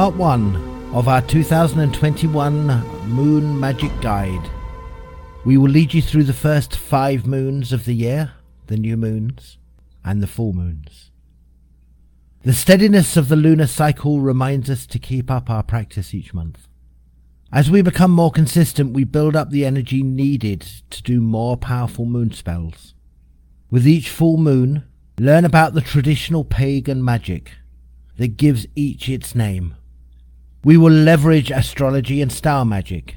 part 0.00 0.16
one 0.16 0.56
of 0.94 1.08
our 1.08 1.20
2021 1.20 2.66
Moon 3.06 3.60
Magic 3.60 3.90
Guide. 4.00 4.50
We 5.44 5.58
will 5.58 5.68
lead 5.68 5.92
you 5.92 6.00
through 6.00 6.24
the 6.24 6.32
first 6.32 6.74
five 6.74 7.26
moons 7.26 7.70
of 7.70 7.84
the 7.84 7.92
year, 7.92 8.32
the 8.68 8.78
new 8.78 8.96
moons, 8.96 9.58
and 10.02 10.22
the 10.22 10.26
full 10.26 10.54
moons. 10.54 11.10
The 12.44 12.54
steadiness 12.54 13.18
of 13.18 13.28
the 13.28 13.36
lunar 13.36 13.66
cycle 13.66 14.20
reminds 14.20 14.70
us 14.70 14.86
to 14.86 14.98
keep 14.98 15.30
up 15.30 15.50
our 15.50 15.62
practice 15.62 16.14
each 16.14 16.32
month. 16.32 16.66
As 17.52 17.70
we 17.70 17.82
become 17.82 18.10
more 18.10 18.30
consistent, 18.30 18.94
we 18.94 19.04
build 19.04 19.36
up 19.36 19.50
the 19.50 19.66
energy 19.66 20.02
needed 20.02 20.62
to 20.88 21.02
do 21.02 21.20
more 21.20 21.58
powerful 21.58 22.06
moon 22.06 22.32
spells. 22.32 22.94
With 23.70 23.86
each 23.86 24.08
full 24.08 24.38
moon, 24.38 24.84
learn 25.18 25.44
about 25.44 25.74
the 25.74 25.82
traditional 25.82 26.44
pagan 26.44 27.04
magic 27.04 27.52
that 28.16 28.38
gives 28.38 28.66
each 28.74 29.06
its 29.06 29.34
name. 29.34 29.74
We 30.62 30.76
will 30.76 30.92
leverage 30.92 31.50
astrology 31.50 32.20
and 32.20 32.30
star 32.30 32.64
magic 32.64 33.16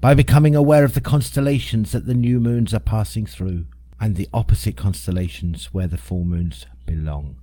by 0.00 0.14
becoming 0.14 0.56
aware 0.56 0.84
of 0.84 0.94
the 0.94 1.00
constellations 1.00 1.92
that 1.92 2.06
the 2.06 2.14
new 2.14 2.40
moons 2.40 2.74
are 2.74 2.80
passing 2.80 3.26
through 3.26 3.66
and 4.00 4.16
the 4.16 4.28
opposite 4.34 4.76
constellations 4.76 5.66
where 5.72 5.86
the 5.86 5.96
full 5.96 6.24
moons 6.24 6.66
belong. 6.84 7.36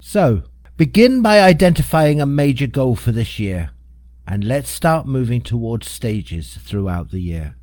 So, 0.00 0.42
begin 0.76 1.22
by 1.22 1.40
identifying 1.40 2.20
a 2.20 2.26
major 2.26 2.66
goal 2.66 2.94
for 2.94 3.10
this 3.10 3.38
year 3.38 3.70
and 4.26 4.44
let's 4.44 4.68
start 4.68 5.06
moving 5.06 5.40
towards 5.40 5.90
stages 5.90 6.58
throughout 6.58 7.10
the 7.10 7.20
year. 7.20 7.56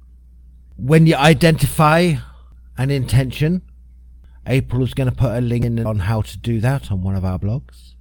When 0.76 1.06
you 1.06 1.16
identify 1.16 2.16
an 2.78 2.90
intention, 2.90 3.62
April 4.48 4.84
is 4.84 4.96
going 4.96 5.10
to 5.10 5.16
put 5.16 5.38
a 5.38 5.42
link 5.42 5.64
in 5.64 5.86
on 5.86 6.00
how 6.00 6.22
to 6.24 6.38
do 6.38 6.60
that 6.62 6.92
on 6.92 7.04
one 7.04 7.16
of 7.16 7.24
our 7.24 7.38
blogs. 7.38 7.94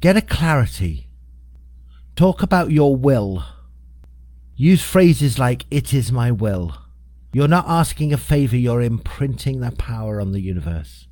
Get 0.00 0.16
a 0.16 0.22
clarity. 0.22 1.05
Talk 2.16 2.42
about 2.42 2.70
your 2.70 2.96
will. 2.96 3.44
Use 4.54 4.82
phrases 4.82 5.38
like, 5.38 5.66
it 5.70 5.92
is 5.92 6.10
my 6.10 6.30
will. 6.30 6.74
You're 7.34 7.46
not 7.46 7.68
asking 7.68 8.14
a 8.14 8.16
favor, 8.16 8.56
you're 8.56 8.80
imprinting 8.80 9.60
that 9.60 9.76
power 9.76 10.18
on 10.18 10.32
the 10.32 10.40
universe. 10.40 11.08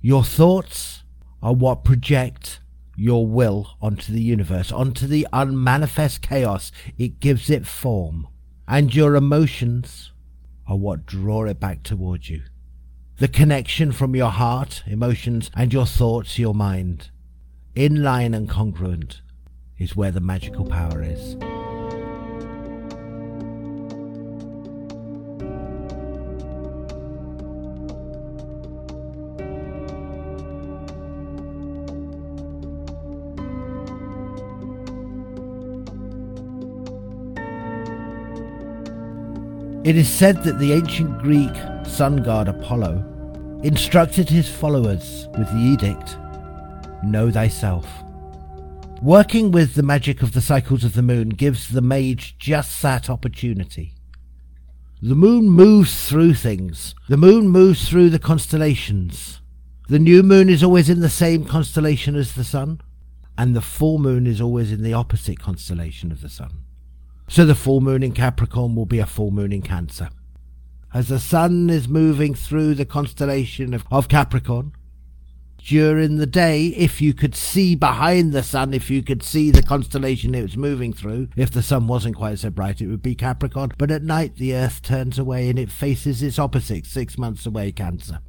Your 0.00 0.24
thoughts 0.24 1.04
are 1.40 1.54
what 1.54 1.84
project 1.84 2.58
your 2.96 3.28
will 3.28 3.76
onto 3.80 4.12
the 4.12 4.20
universe, 4.20 4.72
onto 4.72 5.06
the 5.06 5.24
unmanifest 5.32 6.20
chaos. 6.20 6.72
It 6.98 7.20
gives 7.20 7.48
it 7.48 7.64
form. 7.64 8.26
And 8.66 8.92
your 8.92 9.14
emotions 9.14 10.10
are 10.66 10.76
what 10.76 11.06
draw 11.06 11.44
it 11.44 11.60
back 11.60 11.84
towards 11.84 12.28
you 12.28 12.42
the 13.18 13.28
connection 13.28 13.92
from 13.92 14.16
your 14.16 14.30
heart, 14.30 14.82
emotions, 14.86 15.50
and 15.54 15.72
your 15.74 15.84
thoughts, 15.84 16.38
your 16.38 16.54
mind, 16.54 17.10
in 17.74 18.02
line 18.02 18.32
and 18.32 18.48
congruent, 18.48 19.20
is 19.80 19.96
where 19.96 20.10
the 20.10 20.20
magical 20.20 20.64
power 20.64 21.02
is. 21.02 21.36
It 39.82 39.96
is 39.96 40.08
said 40.08 40.44
that 40.44 40.58
the 40.58 40.72
ancient 40.74 41.18
Greek 41.20 41.50
sun 41.84 42.22
god 42.22 42.48
Apollo 42.48 43.02
instructed 43.64 44.28
his 44.28 44.48
followers 44.48 45.26
with 45.36 45.50
the 45.50 45.58
edict 45.58 46.16
Know 47.02 47.30
thyself. 47.30 47.86
Working 49.02 49.50
with 49.50 49.74
the 49.74 49.82
magic 49.82 50.22
of 50.22 50.32
the 50.32 50.40
cycles 50.40 50.84
of 50.84 50.92
the 50.92 51.02
moon 51.02 51.30
gives 51.30 51.68
the 51.68 51.80
mage 51.80 52.36
just 52.38 52.82
that 52.82 53.08
opportunity. 53.08 53.94
The 55.00 55.14
moon 55.14 55.48
moves 55.48 56.08
through 56.08 56.34
things. 56.34 56.94
The 57.08 57.16
moon 57.16 57.48
moves 57.48 57.88
through 57.88 58.10
the 58.10 58.18
constellations. 58.18 59.40
The 59.88 59.98
new 59.98 60.22
moon 60.22 60.50
is 60.50 60.62
always 60.62 60.90
in 60.90 61.00
the 61.00 61.08
same 61.08 61.46
constellation 61.46 62.14
as 62.14 62.34
the 62.34 62.44
sun, 62.44 62.82
and 63.38 63.56
the 63.56 63.62
full 63.62 63.98
moon 63.98 64.26
is 64.26 64.40
always 64.40 64.70
in 64.70 64.82
the 64.82 64.92
opposite 64.92 65.38
constellation 65.38 66.12
of 66.12 66.20
the 66.20 66.28
sun. 66.28 66.64
So 67.26 67.46
the 67.46 67.54
full 67.54 67.80
moon 67.80 68.02
in 68.02 68.12
Capricorn 68.12 68.74
will 68.74 68.86
be 68.86 68.98
a 68.98 69.06
full 69.06 69.30
moon 69.30 69.52
in 69.52 69.62
Cancer 69.62 70.10
as 70.92 71.08
the 71.08 71.20
sun 71.20 71.70
is 71.70 71.88
moving 71.88 72.34
through 72.34 72.74
the 72.74 72.84
constellation 72.84 73.74
of, 73.74 73.84
of 73.90 74.08
Capricorn. 74.08 74.72
During 75.64 76.16
the 76.16 76.26
day, 76.26 76.68
if 76.68 77.00
you 77.00 77.12
could 77.14 77.34
see 77.34 77.74
behind 77.74 78.32
the 78.32 78.42
sun, 78.42 78.74
if 78.74 78.90
you 78.90 79.02
could 79.02 79.22
see 79.22 79.50
the 79.50 79.62
constellation 79.62 80.34
it 80.34 80.42
was 80.42 80.56
moving 80.56 80.92
through, 80.92 81.28
if 81.36 81.50
the 81.50 81.62
sun 81.62 81.86
wasn't 81.86 82.16
quite 82.16 82.38
so 82.38 82.50
bright, 82.50 82.80
it 82.80 82.88
would 82.88 83.02
be 83.02 83.14
Capricorn. 83.14 83.72
But 83.78 83.90
at 83.90 84.02
night, 84.02 84.36
the 84.36 84.54
Earth 84.54 84.82
turns 84.82 85.18
away 85.18 85.48
and 85.48 85.58
it 85.58 85.70
faces 85.70 86.22
its 86.22 86.38
opposite, 86.38 86.86
six 86.86 87.18
months 87.18 87.46
away, 87.46 87.72
Cancer. 87.72 88.20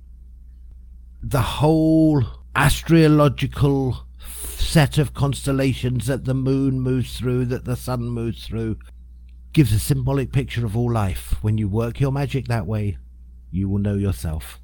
The 1.23 1.41
whole 1.41 2.25
astrological 2.55 4.05
set 4.19 4.97
of 4.97 5.13
constellations 5.13 6.07
that 6.07 6.25
the 6.25 6.33
moon 6.33 6.79
moves 6.79 7.17
through, 7.17 7.45
that 7.45 7.65
the 7.65 7.75
sun 7.75 8.03
moves 8.03 8.45
through, 8.45 8.77
gives 9.53 9.73
a 9.73 9.79
symbolic 9.79 10.31
picture 10.31 10.65
of 10.65 10.77
all 10.77 10.91
life. 10.91 11.35
When 11.41 11.57
you 11.57 11.67
work 11.67 11.99
your 11.99 12.11
magic 12.11 12.47
that 12.47 12.67
way, 12.67 12.97
you 13.51 13.67
will 13.67 13.79
know 13.79 13.95
yourself. 13.95 14.60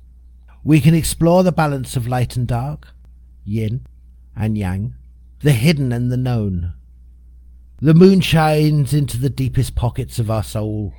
We 0.63 0.81
can 0.81 0.94
explore 0.94 1.44
the 1.44 1.51
balance 1.51 1.95
of 1.95 2.07
light 2.07 2.35
and 2.35 2.47
dark, 2.47 2.90
yin 3.44 3.85
and 4.35 4.57
yang, 4.57 4.95
the 5.40 5.53
hidden 5.53 5.91
and 5.91 6.12
the 6.12 6.18
known. 6.18 6.73
The 7.79 7.94
moon 7.94 8.22
shines 8.22 8.94
into 8.94 9.17
the 9.17 9.29
deepest 9.29 9.75
pockets 9.75 10.19
of 10.19 10.31
our 10.31 10.44
soul 10.44 10.94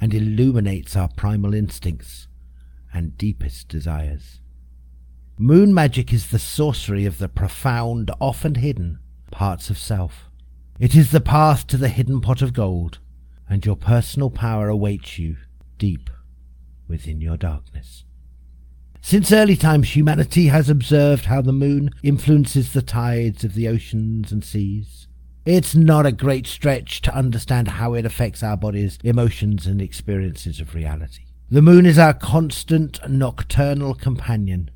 and 0.00 0.14
illuminates 0.14 0.96
our 0.96 1.08
primal 1.08 1.54
instincts 1.54 2.26
and 2.92 3.16
deepest 3.16 3.68
desires. 3.68 4.40
Moon 5.38 5.72
magic 5.72 6.12
is 6.12 6.30
the 6.30 6.38
sorcery 6.38 7.04
of 7.04 7.18
the 7.18 7.28
profound, 7.28 8.10
often 8.20 8.56
hidden 8.56 8.98
parts 9.30 9.70
of 9.70 9.78
self. 9.78 10.30
It 10.78 10.94
is 10.94 11.10
the 11.10 11.20
path 11.20 11.66
to 11.68 11.76
the 11.76 11.88
hidden 11.88 12.20
pot 12.20 12.42
of 12.42 12.52
gold, 12.52 12.98
and 13.48 13.64
your 13.64 13.76
personal 13.76 14.30
power 14.30 14.68
awaits 14.68 15.18
you 15.18 15.36
deep 15.78 16.10
within 16.88 17.20
your 17.20 17.36
darkness. 17.36 18.01
Since 19.04 19.32
early 19.32 19.56
times, 19.56 19.94
humanity 19.94 20.46
has 20.46 20.70
observed 20.70 21.24
how 21.24 21.42
the 21.42 21.52
moon 21.52 21.90
influences 22.02 22.72
the 22.72 22.82
tides 22.82 23.42
of 23.42 23.54
the 23.54 23.66
oceans 23.66 24.30
and 24.30 24.44
seas. 24.44 25.08
It's 25.44 25.74
not 25.74 26.06
a 26.06 26.12
great 26.12 26.46
stretch 26.46 27.02
to 27.02 27.14
understand 27.14 27.66
how 27.66 27.94
it 27.94 28.06
affects 28.06 28.44
our 28.44 28.56
bodies, 28.56 28.98
emotions, 29.02 29.66
and 29.66 29.82
experiences 29.82 30.60
of 30.60 30.74
reality. 30.74 31.24
The 31.50 31.60
moon 31.60 31.84
is 31.84 31.98
our 31.98 32.14
constant 32.14 33.00
nocturnal 33.08 33.94
companion, 33.94 34.70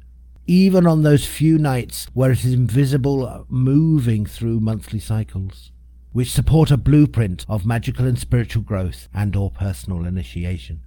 even 0.47 0.87
on 0.87 1.03
those 1.03 1.25
few 1.25 1.57
nights 1.57 2.09
where 2.13 2.33
it 2.33 2.45
is 2.45 2.53
invisible, 2.53 3.47
moving 3.49 4.27
through 4.27 4.59
monthly 4.61 5.01
cycles 5.01 5.71
which 6.17 6.33
support 6.33 6.71
a 6.71 6.79
blueprint 6.79 7.45
of 7.47 7.67
magical 7.67 8.07
and 8.07 8.19
spiritual 8.19 8.63
growth 8.63 9.07
and 9.13 9.37
or 9.37 9.51
personal 9.51 10.07
initiation. 10.07 10.81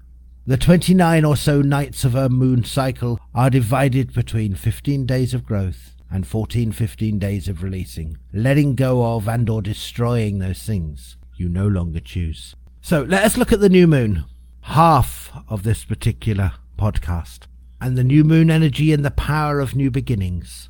The 0.47 0.57
29 0.57 1.25
or 1.25 1.35
so 1.35 1.61
nights 1.61 2.03
of 2.05 2.15
a 2.15 2.29
moon 2.29 2.63
cycle 2.63 3.19
are 3.35 3.49
divided 3.49 4.13
between 4.13 4.55
15 4.55 5.05
days 5.05 5.33
of 5.33 5.45
growth 5.45 5.95
and 6.11 6.25
14 6.25 6.71
15 6.71 7.19
days 7.19 7.47
of 7.47 7.61
releasing, 7.61 8.17
letting 8.33 8.73
go 8.73 9.15
of 9.15 9.27
and 9.27 9.47
or 9.49 9.61
destroying 9.61 10.39
those 10.39 10.63
things 10.63 11.17
you 11.35 11.49
no 11.49 11.67
longer 11.67 11.99
choose. 11.99 12.55
So 12.81 13.03
let 13.03 13.23
us 13.23 13.37
look 13.37 13.53
at 13.53 13.59
the 13.59 13.69
new 13.69 13.85
moon, 13.85 14.25
half 14.61 15.31
of 15.47 15.63
this 15.63 15.85
particular 15.85 16.53
podcast, 16.77 17.43
and 17.79 17.95
the 17.95 18.03
new 18.03 18.23
moon 18.23 18.49
energy 18.49 18.91
and 18.91 19.05
the 19.05 19.11
power 19.11 19.59
of 19.59 19.75
new 19.75 19.91
beginnings. 19.91 20.69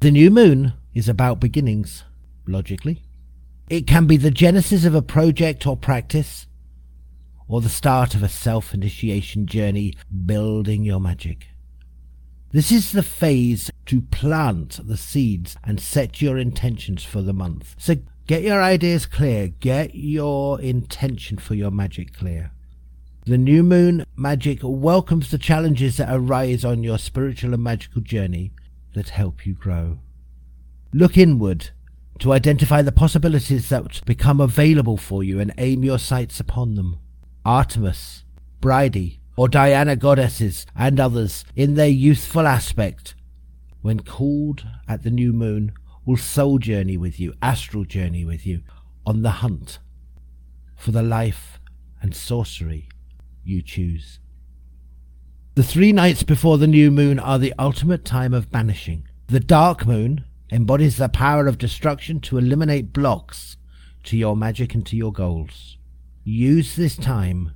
The 0.00 0.10
new 0.10 0.30
moon 0.30 0.72
is 0.92 1.08
about 1.08 1.38
beginnings, 1.38 2.04
logically. 2.46 3.04
It 3.70 3.86
can 3.86 4.06
be 4.06 4.16
the 4.16 4.30
genesis 4.30 4.84
of 4.84 4.94
a 4.94 5.02
project 5.02 5.66
or 5.66 5.76
practice, 5.76 6.47
or 7.48 7.60
the 7.60 7.68
start 7.68 8.14
of 8.14 8.22
a 8.22 8.28
self 8.28 8.74
initiation 8.74 9.46
journey 9.46 9.94
building 10.26 10.84
your 10.84 11.00
magic. 11.00 11.48
This 12.50 12.70
is 12.70 12.92
the 12.92 13.02
phase 13.02 13.70
to 13.86 14.00
plant 14.00 14.80
the 14.86 14.96
seeds 14.96 15.56
and 15.64 15.80
set 15.80 16.22
your 16.22 16.38
intentions 16.38 17.04
for 17.04 17.20
the 17.20 17.32
month. 17.32 17.74
So 17.78 17.96
get 18.26 18.42
your 18.42 18.62
ideas 18.62 19.06
clear, 19.06 19.48
get 19.48 19.94
your 19.94 20.60
intention 20.60 21.38
for 21.38 21.54
your 21.54 21.70
magic 21.70 22.16
clear. 22.16 22.52
The 23.26 23.36
new 23.36 23.62
moon 23.62 24.06
magic 24.16 24.60
welcomes 24.62 25.30
the 25.30 25.36
challenges 25.36 25.98
that 25.98 26.08
arise 26.10 26.64
on 26.64 26.82
your 26.82 26.96
spiritual 26.96 27.52
and 27.52 27.62
magical 27.62 28.00
journey 28.00 28.52
that 28.94 29.10
help 29.10 29.44
you 29.44 29.52
grow. 29.52 29.98
Look 30.94 31.18
inward 31.18 31.70
to 32.20 32.32
identify 32.32 32.80
the 32.80 32.92
possibilities 32.92 33.68
that 33.68 34.04
become 34.06 34.40
available 34.40 34.96
for 34.96 35.22
you 35.22 35.38
and 35.40 35.52
aim 35.58 35.84
your 35.84 35.98
sights 35.98 36.40
upon 36.40 36.74
them. 36.74 36.98
Artemis, 37.44 38.24
Bridie, 38.60 39.20
or 39.36 39.48
Diana 39.48 39.96
goddesses 39.96 40.66
and 40.76 40.98
others 40.98 41.44
in 41.54 41.74
their 41.74 41.88
youthful 41.88 42.46
aspect, 42.46 43.14
when 43.82 44.00
called 44.00 44.66
at 44.88 45.02
the 45.02 45.10
new 45.10 45.32
moon, 45.32 45.72
will 46.04 46.16
soul 46.16 46.58
journey 46.58 46.96
with 46.96 47.20
you, 47.20 47.34
astral 47.40 47.84
journey 47.84 48.24
with 48.24 48.46
you, 48.46 48.62
on 49.06 49.22
the 49.22 49.30
hunt 49.30 49.78
for 50.76 50.92
the 50.92 51.02
life 51.02 51.58
and 52.00 52.14
sorcery 52.14 52.88
you 53.44 53.60
choose. 53.62 54.20
The 55.54 55.62
three 55.64 55.92
nights 55.92 56.22
before 56.22 56.56
the 56.56 56.68
new 56.68 56.90
moon 56.90 57.18
are 57.18 57.38
the 57.38 57.54
ultimate 57.58 58.04
time 58.04 58.32
of 58.32 58.50
banishing. 58.50 59.08
The 59.26 59.40
dark 59.40 59.86
moon 59.86 60.24
embodies 60.52 60.96
the 60.96 61.08
power 61.08 61.46
of 61.46 61.58
destruction 61.58 62.20
to 62.20 62.38
eliminate 62.38 62.92
blocks 62.92 63.56
to 64.04 64.16
your 64.16 64.36
magic 64.36 64.74
and 64.74 64.86
to 64.86 64.96
your 64.96 65.12
goals. 65.12 65.77
Use 66.30 66.76
this 66.76 66.94
time 66.94 67.52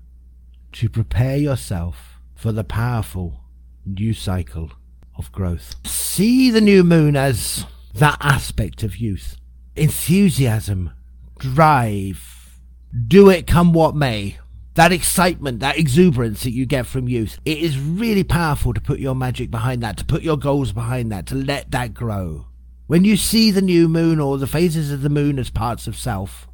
to 0.73 0.89
prepare 0.89 1.37
yourself 1.37 2.19
for 2.35 2.53
the 2.53 2.65
powerful 2.65 3.41
new 3.85 4.15
cycle 4.15 4.71
of 5.15 5.31
growth. 5.31 5.75
See 5.85 6.51
the 6.51 6.63
new 6.63 6.83
moon 6.83 7.15
as 7.15 7.67
that 7.93 8.17
aspect 8.23 8.83
of 8.83 8.97
youth. 8.97 9.37
Enthusiasm, 9.77 10.91
drive, 11.39 12.61
do 13.09 13.29
it 13.29 13.47
come 13.47 13.75
what 13.75 13.95
may. 13.95 14.39
That 14.73 14.91
excitement, 14.91 15.61
that 15.61 15.77
exuberance 15.77 16.43
that 16.45 16.53
you 16.53 16.65
get 16.65 16.87
from 16.87 17.11
youth, 17.11 17.39
it 17.45 17.59
is 17.59 17.79
really 17.79 18.25
powerful 18.25 18.73
to 18.73 18.81
put 18.81 19.01
your 19.01 19.15
magic 19.15 19.51
behind 19.51 19.83
that, 19.83 19.99
to 19.99 20.05
put 20.07 20.23
your 20.23 20.39
goals 20.39 20.73
behind 20.73 21.13
that, 21.13 21.27
to 21.27 21.35
let 21.35 21.73
that 21.73 21.93
grow. 21.93 22.47
When 22.87 23.05
you 23.05 23.19
see 23.19 23.51
the 23.51 23.61
new 23.61 23.87
moon 23.87 24.19
or 24.19 24.39
the 24.39 24.47
phases 24.47 24.91
of 24.91 25.03
the 25.03 25.11
moon 25.11 25.39
as 25.39 25.51
parts 25.51 25.87
of 25.87 25.95
self, 25.95 26.49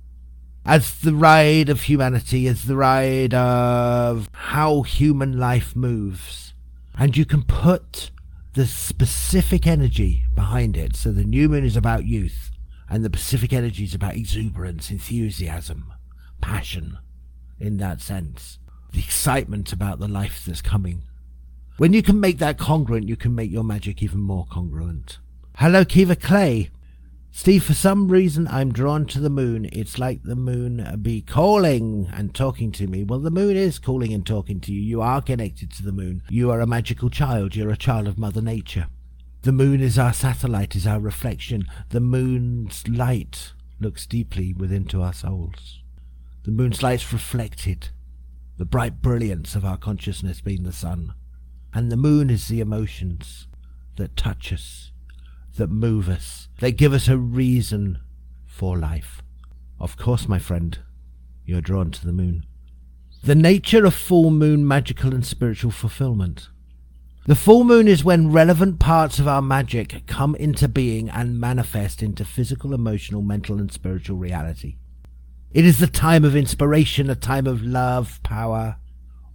as 0.68 0.98
the 1.00 1.14
ride 1.14 1.70
of 1.70 1.84
humanity, 1.84 2.46
as 2.46 2.64
the 2.64 2.76
ride 2.76 3.32
of 3.32 4.28
how 4.32 4.82
human 4.82 5.38
life 5.38 5.74
moves, 5.74 6.52
and 6.98 7.16
you 7.16 7.24
can 7.24 7.42
put 7.42 8.10
the 8.52 8.66
specific 8.66 9.66
energy 9.66 10.24
behind 10.34 10.76
it. 10.76 10.94
So 10.94 11.10
the 11.10 11.24
new 11.24 11.48
moon 11.48 11.64
is 11.64 11.74
about 11.74 12.04
youth, 12.04 12.50
and 12.86 13.02
the 13.02 13.08
Pacific 13.08 13.50
energy 13.54 13.84
is 13.84 13.94
about 13.94 14.16
exuberance, 14.16 14.90
enthusiasm, 14.90 15.90
passion, 16.42 16.98
in 17.58 17.78
that 17.78 18.02
sense. 18.02 18.58
The 18.92 19.00
excitement 19.00 19.72
about 19.72 20.00
the 20.00 20.08
life 20.08 20.44
that's 20.44 20.60
coming. 20.60 21.02
When 21.78 21.94
you 21.94 22.02
can 22.02 22.20
make 22.20 22.36
that 22.40 22.58
congruent, 22.58 23.08
you 23.08 23.16
can 23.16 23.34
make 23.34 23.50
your 23.50 23.64
magic 23.64 24.02
even 24.02 24.20
more 24.20 24.46
congruent. 24.50 25.18
Hello, 25.56 25.86
Kiva 25.86 26.14
Clay. 26.14 26.68
Steve, 27.30 27.62
for 27.62 27.74
some 27.74 28.08
reason 28.08 28.48
I'm 28.48 28.72
drawn 28.72 29.06
to 29.06 29.20
the 29.20 29.30
moon. 29.30 29.68
It's 29.72 29.98
like 29.98 30.22
the 30.22 30.34
moon 30.36 30.98
be 31.00 31.20
calling 31.20 32.10
and 32.12 32.34
talking 32.34 32.72
to 32.72 32.86
me. 32.86 33.04
Well, 33.04 33.20
the 33.20 33.30
moon 33.30 33.56
is 33.56 33.78
calling 33.78 34.12
and 34.12 34.26
talking 34.26 34.60
to 34.60 34.72
you. 34.72 34.80
You 34.80 35.00
are 35.02 35.22
connected 35.22 35.70
to 35.72 35.82
the 35.82 35.92
moon. 35.92 36.22
You 36.28 36.50
are 36.50 36.60
a 36.60 36.66
magical 36.66 37.10
child. 37.10 37.54
You're 37.54 37.70
a 37.70 37.76
child 37.76 38.08
of 38.08 38.18
Mother 38.18 38.42
Nature. 38.42 38.88
The 39.42 39.52
moon 39.52 39.80
is 39.80 39.98
our 39.98 40.12
satellite, 40.12 40.74
is 40.74 40.86
our 40.86 40.98
reflection. 40.98 41.64
The 41.90 42.00
moon's 42.00 42.86
light 42.88 43.52
looks 43.80 44.04
deeply 44.04 44.52
within 44.52 44.84
to 44.86 45.02
our 45.02 45.12
souls. 45.12 45.80
The 46.42 46.50
moon's 46.50 46.82
light's 46.82 47.12
reflected, 47.12 47.90
the 48.56 48.64
bright 48.64 49.00
brilliance 49.00 49.54
of 49.54 49.64
our 49.64 49.76
consciousness 49.76 50.40
being 50.40 50.64
the 50.64 50.72
sun. 50.72 51.14
And 51.72 51.92
the 51.92 51.96
moon 51.96 52.30
is 52.30 52.48
the 52.48 52.60
emotions 52.60 53.46
that 53.96 54.16
touch 54.16 54.52
us, 54.52 54.90
that 55.58 55.70
move 55.70 56.08
us, 56.08 56.48
that 56.60 56.72
give 56.72 56.92
us 56.92 57.06
a 57.06 57.18
reason 57.18 58.00
for 58.46 58.78
life. 58.78 59.22
Of 59.78 59.96
course, 59.96 60.26
my 60.26 60.38
friend, 60.38 60.78
you're 61.44 61.60
drawn 61.60 61.90
to 61.92 62.06
the 62.06 62.12
moon. 62.12 62.46
The 63.22 63.34
nature 63.34 63.84
of 63.84 63.94
full 63.94 64.30
moon 64.30 64.66
magical 64.66 65.14
and 65.14 65.24
spiritual 65.24 65.70
fulfillment. 65.70 66.48
The 67.26 67.34
full 67.34 67.62
moon 67.64 67.88
is 67.88 68.02
when 68.02 68.32
relevant 68.32 68.78
parts 68.78 69.18
of 69.18 69.28
our 69.28 69.42
magic 69.42 70.06
come 70.06 70.34
into 70.36 70.66
being 70.66 71.10
and 71.10 71.38
manifest 71.38 72.02
into 72.02 72.24
physical, 72.24 72.72
emotional, 72.72 73.20
mental, 73.20 73.58
and 73.58 73.70
spiritual 73.70 74.16
reality. 74.16 74.76
It 75.52 75.64
is 75.64 75.78
the 75.78 75.86
time 75.86 76.24
of 76.24 76.34
inspiration, 76.34 77.10
a 77.10 77.14
time 77.14 77.46
of 77.46 77.62
love, 77.62 78.20
power, 78.22 78.76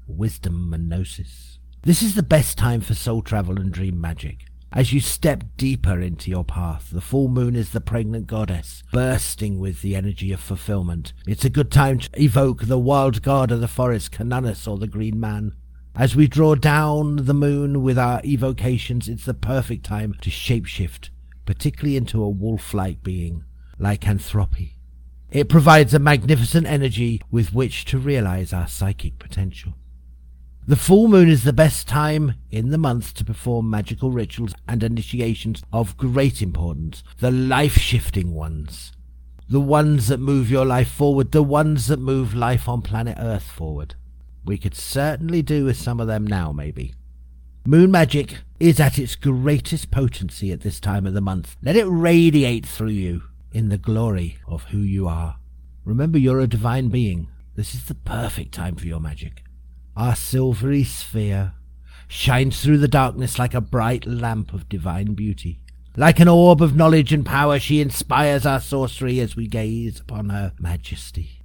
wisdom, 0.08 0.74
and 0.74 0.90
gnosis. 0.90 1.60
This 1.84 2.02
is 2.02 2.16
the 2.16 2.24
best 2.24 2.58
time 2.58 2.82
for 2.82 2.94
soul 2.94 3.22
travel 3.22 3.60
and 3.60 3.72
dream 3.72 4.00
magic. 4.00 4.46
As 4.76 4.92
you 4.92 5.02
step 5.02 5.44
deeper 5.56 6.02
into 6.02 6.32
your 6.32 6.44
path, 6.44 6.90
the 6.92 7.00
full 7.00 7.28
moon 7.28 7.56
is 7.56 7.70
the 7.70 7.80
pregnant 7.80 8.26
goddess, 8.26 8.82
bursting 8.92 9.60
with 9.60 9.84
the 9.84 9.96
energy 9.96 10.32
of 10.32 10.40
fulfillment. 10.40 11.14
It's 11.28 11.46
a 11.46 11.50
good 11.52 11.72
time 11.72 12.00
to 12.00 12.10
evoke 12.20 12.64
the 12.64 12.80
wild 12.80 13.22
god 13.22 13.52
of 13.52 13.62
the 13.62 13.68
forest, 13.68 14.14
Cernunnos, 14.14 14.68
or 14.68 14.80
the 14.80 14.88
Green 14.88 15.20
Man. 15.20 15.54
As 15.96 16.16
we 16.16 16.26
draw 16.26 16.56
down 16.56 17.18
the 17.18 17.36
moon 17.36 17.84
with 17.84 18.00
our 18.00 18.20
evocations, 18.26 19.08
it's 19.08 19.26
the 19.26 19.36
perfect 19.36 19.86
time 19.86 20.16
to 20.22 20.32
shapeshift, 20.32 21.12
particularly 21.46 21.96
into 21.96 22.24
a 22.24 22.30
wolf-like 22.30 23.04
being, 23.04 23.44
like 23.78 24.02
lycanthropy. 24.02 24.80
It 25.30 25.50
provides 25.50 25.94
a 25.94 26.00
magnificent 26.00 26.66
energy 26.66 27.22
with 27.30 27.54
which 27.54 27.86
to 27.86 28.00
realize 28.00 28.52
our 28.52 28.68
psychic 28.68 29.20
potential. 29.20 29.76
The 30.66 30.78
full 30.78 31.10
moon 31.10 31.28
is 31.28 31.44
the 31.44 31.52
best 31.52 31.90
time 31.90 32.36
in 32.50 32.70
the 32.70 32.78
month 32.78 33.16
to 33.16 33.26
perform 33.26 33.70
magical 33.70 34.12
rituals 34.12 34.56
and 34.66 34.82
initiations 34.82 35.62
of 35.74 35.98
great 35.98 36.42
importance, 36.42 37.04
the 37.20 37.32
life 37.32 37.78
shifting 37.78 38.34
ones, 38.34 38.94
the 39.50 39.60
ones 39.60 40.08
that 40.08 40.22
move 40.22 40.50
your 40.50 40.66
life 40.66 40.90
forward, 40.90 41.34
the 41.34 41.44
ones 41.44 41.88
that 41.88 42.00
move 42.00 42.34
life 42.34 42.70
on 42.70 42.82
planet 42.82 43.18
Earth 43.20 43.44
forward. 43.44 43.96
We 44.46 44.58
could 44.58 44.74
certainly 44.74 45.42
do 45.42 45.66
with 45.66 45.76
some 45.76 46.00
of 46.00 46.08
them 46.08 46.26
now, 46.26 46.54
maybe. 46.54 46.94
Moon 47.66 47.92
magic 47.92 48.38
is 48.58 48.80
at 48.80 48.98
its 48.98 49.18
greatest 49.18 49.92
potency 49.92 50.54
at 50.54 50.62
this 50.62 50.80
time 50.80 51.06
of 51.06 51.14
the 51.14 51.20
month. 51.20 51.58
Let 51.62 51.76
it 51.76 51.88
radiate 51.88 52.66
through 52.66 52.90
you 52.92 53.24
in 53.52 53.68
the 53.68 53.78
glory 53.78 54.38
of 54.48 54.64
who 54.66 54.78
you 54.78 55.10
are. 55.10 55.40
Remember, 55.84 56.18
you're 56.18 56.40
a 56.40 56.48
divine 56.48 56.88
being. 56.88 57.28
This 57.58 57.76
is 57.76 57.84
the 57.84 57.96
perfect 57.96 58.54
time 58.54 58.78
for 58.78 58.88
your 58.88 59.02
magic. 59.02 59.44
Our 59.96 60.16
silvery 60.16 60.84
sphere 60.84 61.54
shines 62.08 62.62
through 62.62 62.80
the 62.80 62.88
darkness 62.88 63.38
like 63.38 63.54
a 63.54 63.62
bright 63.62 64.06
lamp 64.08 64.54
of 64.54 64.68
divine 64.68 65.14
beauty. 65.14 65.60
Like 65.96 66.20
an 66.20 66.28
orb 66.28 66.62
of 66.64 66.76
knowledge 66.76 67.14
and 67.14 67.24
power, 67.24 67.60
she 67.60 67.80
inspires 67.80 68.46
our 68.46 68.60
sorcery 68.60 69.20
as 69.20 69.36
we 69.36 69.46
gaze 69.48 70.00
upon 70.00 70.30
her 70.30 70.54
majesty. 70.60 71.44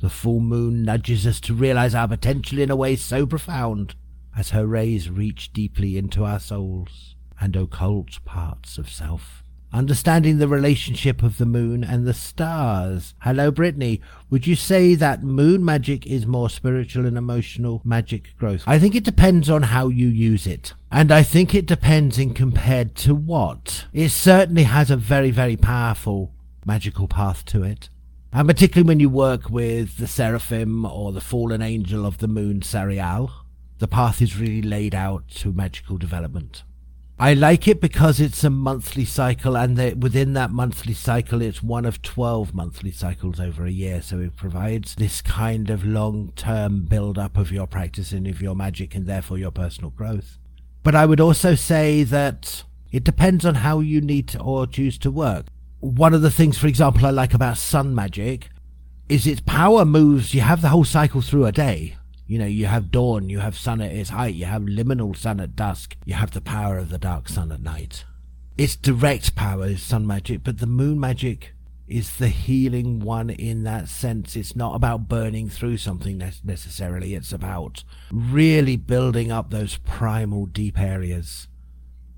The 0.00 0.08
full 0.08 0.40
moon 0.40 0.82
nudges 0.82 1.26
us 1.26 1.40
to 1.40 1.54
realize 1.54 1.94
our 1.94 2.08
potential 2.08 2.58
in 2.58 2.70
a 2.70 2.76
way 2.76 2.96
so 2.96 3.26
profound 3.26 3.94
as 4.34 4.50
her 4.50 4.66
rays 4.66 5.10
reach 5.10 5.52
deeply 5.52 5.98
into 5.98 6.24
our 6.24 6.40
souls 6.40 7.16
and 7.38 7.54
occult 7.54 8.24
parts 8.24 8.78
of 8.78 8.88
self 8.88 9.39
understanding 9.72 10.38
the 10.38 10.48
relationship 10.48 11.22
of 11.22 11.38
the 11.38 11.46
moon 11.46 11.84
and 11.84 12.06
the 12.06 12.14
stars. 12.14 13.14
Hello, 13.20 13.50
Brittany. 13.50 14.00
Would 14.28 14.46
you 14.46 14.56
say 14.56 14.94
that 14.94 15.22
moon 15.22 15.64
magic 15.64 16.06
is 16.06 16.26
more 16.26 16.50
spiritual 16.50 17.06
and 17.06 17.16
emotional 17.16 17.80
magic 17.84 18.36
growth? 18.38 18.64
I 18.66 18.78
think 18.78 18.94
it 18.94 19.04
depends 19.04 19.48
on 19.48 19.62
how 19.62 19.88
you 19.88 20.08
use 20.08 20.46
it. 20.46 20.74
And 20.90 21.12
I 21.12 21.22
think 21.22 21.54
it 21.54 21.66
depends 21.66 22.18
in 22.18 22.34
compared 22.34 22.94
to 22.96 23.14
what. 23.14 23.86
It 23.92 24.10
certainly 24.10 24.64
has 24.64 24.90
a 24.90 24.96
very, 24.96 25.30
very 25.30 25.56
powerful 25.56 26.32
magical 26.64 27.08
path 27.08 27.44
to 27.46 27.62
it. 27.62 27.88
And 28.32 28.48
particularly 28.48 28.86
when 28.86 29.00
you 29.00 29.08
work 29.08 29.50
with 29.50 29.96
the 29.96 30.06
seraphim 30.06 30.84
or 30.84 31.12
the 31.12 31.20
fallen 31.20 31.62
angel 31.62 32.06
of 32.06 32.18
the 32.18 32.28
moon, 32.28 32.60
Sariel, 32.60 33.30
the 33.78 33.88
path 33.88 34.22
is 34.22 34.38
really 34.38 34.62
laid 34.62 34.94
out 34.94 35.26
to 35.28 35.52
magical 35.52 35.96
development. 35.96 36.62
I 37.20 37.34
like 37.34 37.68
it 37.68 37.82
because 37.82 38.18
it's 38.18 38.44
a 38.44 38.48
monthly 38.48 39.04
cycle, 39.04 39.54
and 39.54 39.76
within 40.02 40.32
that 40.32 40.52
monthly 40.52 40.94
cycle, 40.94 41.42
it's 41.42 41.62
one 41.62 41.84
of 41.84 42.00
12 42.00 42.54
monthly 42.54 42.90
cycles 42.90 43.38
over 43.38 43.66
a 43.66 43.70
year. 43.70 44.00
So 44.00 44.20
it 44.20 44.36
provides 44.36 44.94
this 44.94 45.20
kind 45.20 45.68
of 45.68 45.84
long 45.84 46.32
term 46.34 46.86
build 46.86 47.18
up 47.18 47.36
of 47.36 47.52
your 47.52 47.66
practice 47.66 48.12
and 48.12 48.26
of 48.26 48.40
your 48.40 48.56
magic, 48.56 48.94
and 48.94 49.06
therefore 49.06 49.36
your 49.36 49.50
personal 49.50 49.90
growth. 49.90 50.38
But 50.82 50.94
I 50.94 51.04
would 51.04 51.20
also 51.20 51.54
say 51.54 52.04
that 52.04 52.64
it 52.90 53.04
depends 53.04 53.44
on 53.44 53.56
how 53.56 53.80
you 53.80 54.00
need 54.00 54.26
to 54.28 54.40
or 54.40 54.66
choose 54.66 54.96
to 55.00 55.10
work. 55.10 55.44
One 55.80 56.14
of 56.14 56.22
the 56.22 56.30
things, 56.30 56.56
for 56.56 56.68
example, 56.68 57.04
I 57.04 57.10
like 57.10 57.34
about 57.34 57.58
sun 57.58 57.94
magic 57.94 58.48
is 59.10 59.26
its 59.26 59.42
power 59.42 59.84
moves, 59.84 60.32
you 60.32 60.40
have 60.40 60.62
the 60.62 60.70
whole 60.70 60.84
cycle 60.84 61.20
through 61.20 61.44
a 61.44 61.52
day. 61.52 61.98
You 62.30 62.38
know, 62.38 62.46
you 62.46 62.66
have 62.66 62.92
dawn, 62.92 63.28
you 63.28 63.40
have 63.40 63.58
sun 63.58 63.80
at 63.80 63.90
its 63.90 64.10
height, 64.10 64.36
you 64.36 64.44
have 64.44 64.62
liminal 64.62 65.16
sun 65.16 65.40
at 65.40 65.56
dusk, 65.56 65.96
you 66.04 66.14
have 66.14 66.30
the 66.30 66.40
power 66.40 66.78
of 66.78 66.88
the 66.88 66.96
dark 66.96 67.28
sun 67.28 67.50
at 67.50 67.60
night. 67.60 68.04
Its 68.56 68.76
direct 68.76 69.34
power 69.34 69.66
is 69.66 69.82
sun 69.82 70.06
magic, 70.06 70.44
but 70.44 70.58
the 70.58 70.66
moon 70.68 71.00
magic 71.00 71.54
is 71.88 72.18
the 72.18 72.28
healing 72.28 73.00
one 73.00 73.30
in 73.30 73.64
that 73.64 73.88
sense. 73.88 74.36
It's 74.36 74.54
not 74.54 74.76
about 74.76 75.08
burning 75.08 75.48
through 75.48 75.78
something 75.78 76.18
necessarily, 76.44 77.16
it's 77.16 77.32
about 77.32 77.82
really 78.12 78.76
building 78.76 79.32
up 79.32 79.50
those 79.50 79.78
primal 79.78 80.46
deep 80.46 80.78
areas, 80.78 81.48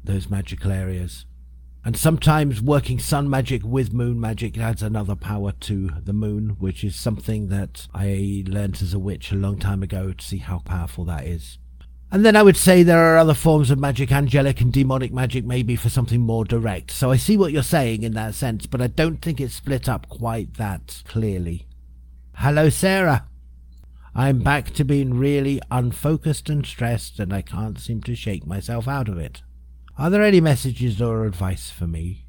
those 0.04 0.28
magical 0.28 0.73
areas. 0.73 1.25
And 1.84 1.96
sometimes 1.96 2.62
working 2.62 3.00
sun 3.00 3.28
magic 3.28 3.62
with 3.64 3.92
moon 3.92 4.20
magic 4.20 4.56
adds 4.56 4.82
another 4.82 5.16
power 5.16 5.50
to 5.60 5.90
the 6.04 6.12
moon, 6.12 6.50
which 6.60 6.84
is 6.84 6.94
something 6.94 7.48
that 7.48 7.88
I 7.92 8.44
learnt 8.46 8.82
as 8.82 8.94
a 8.94 9.00
witch 9.00 9.32
a 9.32 9.36
long 9.36 9.58
time 9.58 9.82
ago 9.82 10.12
to 10.12 10.24
see 10.24 10.38
how 10.38 10.60
powerful 10.60 11.04
that 11.06 11.26
is. 11.26 11.58
And 12.12 12.24
then 12.24 12.36
I 12.36 12.42
would 12.42 12.58
say 12.58 12.82
there 12.82 13.00
are 13.00 13.16
other 13.16 13.34
forms 13.34 13.70
of 13.70 13.80
magic, 13.80 14.12
angelic 14.12 14.60
and 14.60 14.72
demonic 14.72 15.12
magic, 15.12 15.44
maybe 15.44 15.74
for 15.74 15.88
something 15.88 16.20
more 16.20 16.44
direct. 16.44 16.92
So 16.92 17.10
I 17.10 17.16
see 17.16 17.36
what 17.36 17.52
you're 17.52 17.62
saying 17.62 18.02
in 18.04 18.12
that 18.12 18.34
sense, 18.34 18.66
but 18.66 18.82
I 18.82 18.86
don't 18.86 19.22
think 19.22 19.40
it's 19.40 19.54
split 19.54 19.88
up 19.88 20.08
quite 20.08 20.54
that 20.54 21.02
clearly. 21.08 21.66
Hello, 22.36 22.68
Sarah. 22.68 23.26
I'm 24.14 24.40
back 24.40 24.72
to 24.74 24.84
being 24.84 25.14
really 25.14 25.60
unfocused 25.70 26.50
and 26.50 26.66
stressed, 26.66 27.18
and 27.18 27.32
I 27.32 27.40
can't 27.40 27.80
seem 27.80 28.02
to 28.02 28.14
shake 28.14 28.46
myself 28.46 28.86
out 28.86 29.08
of 29.08 29.16
it. 29.16 29.42
Are 29.99 30.08
there 30.08 30.22
any 30.22 30.40
messages 30.40 31.02
or 31.02 31.26
advice 31.26 31.70
for 31.70 31.87
me? 31.87 32.25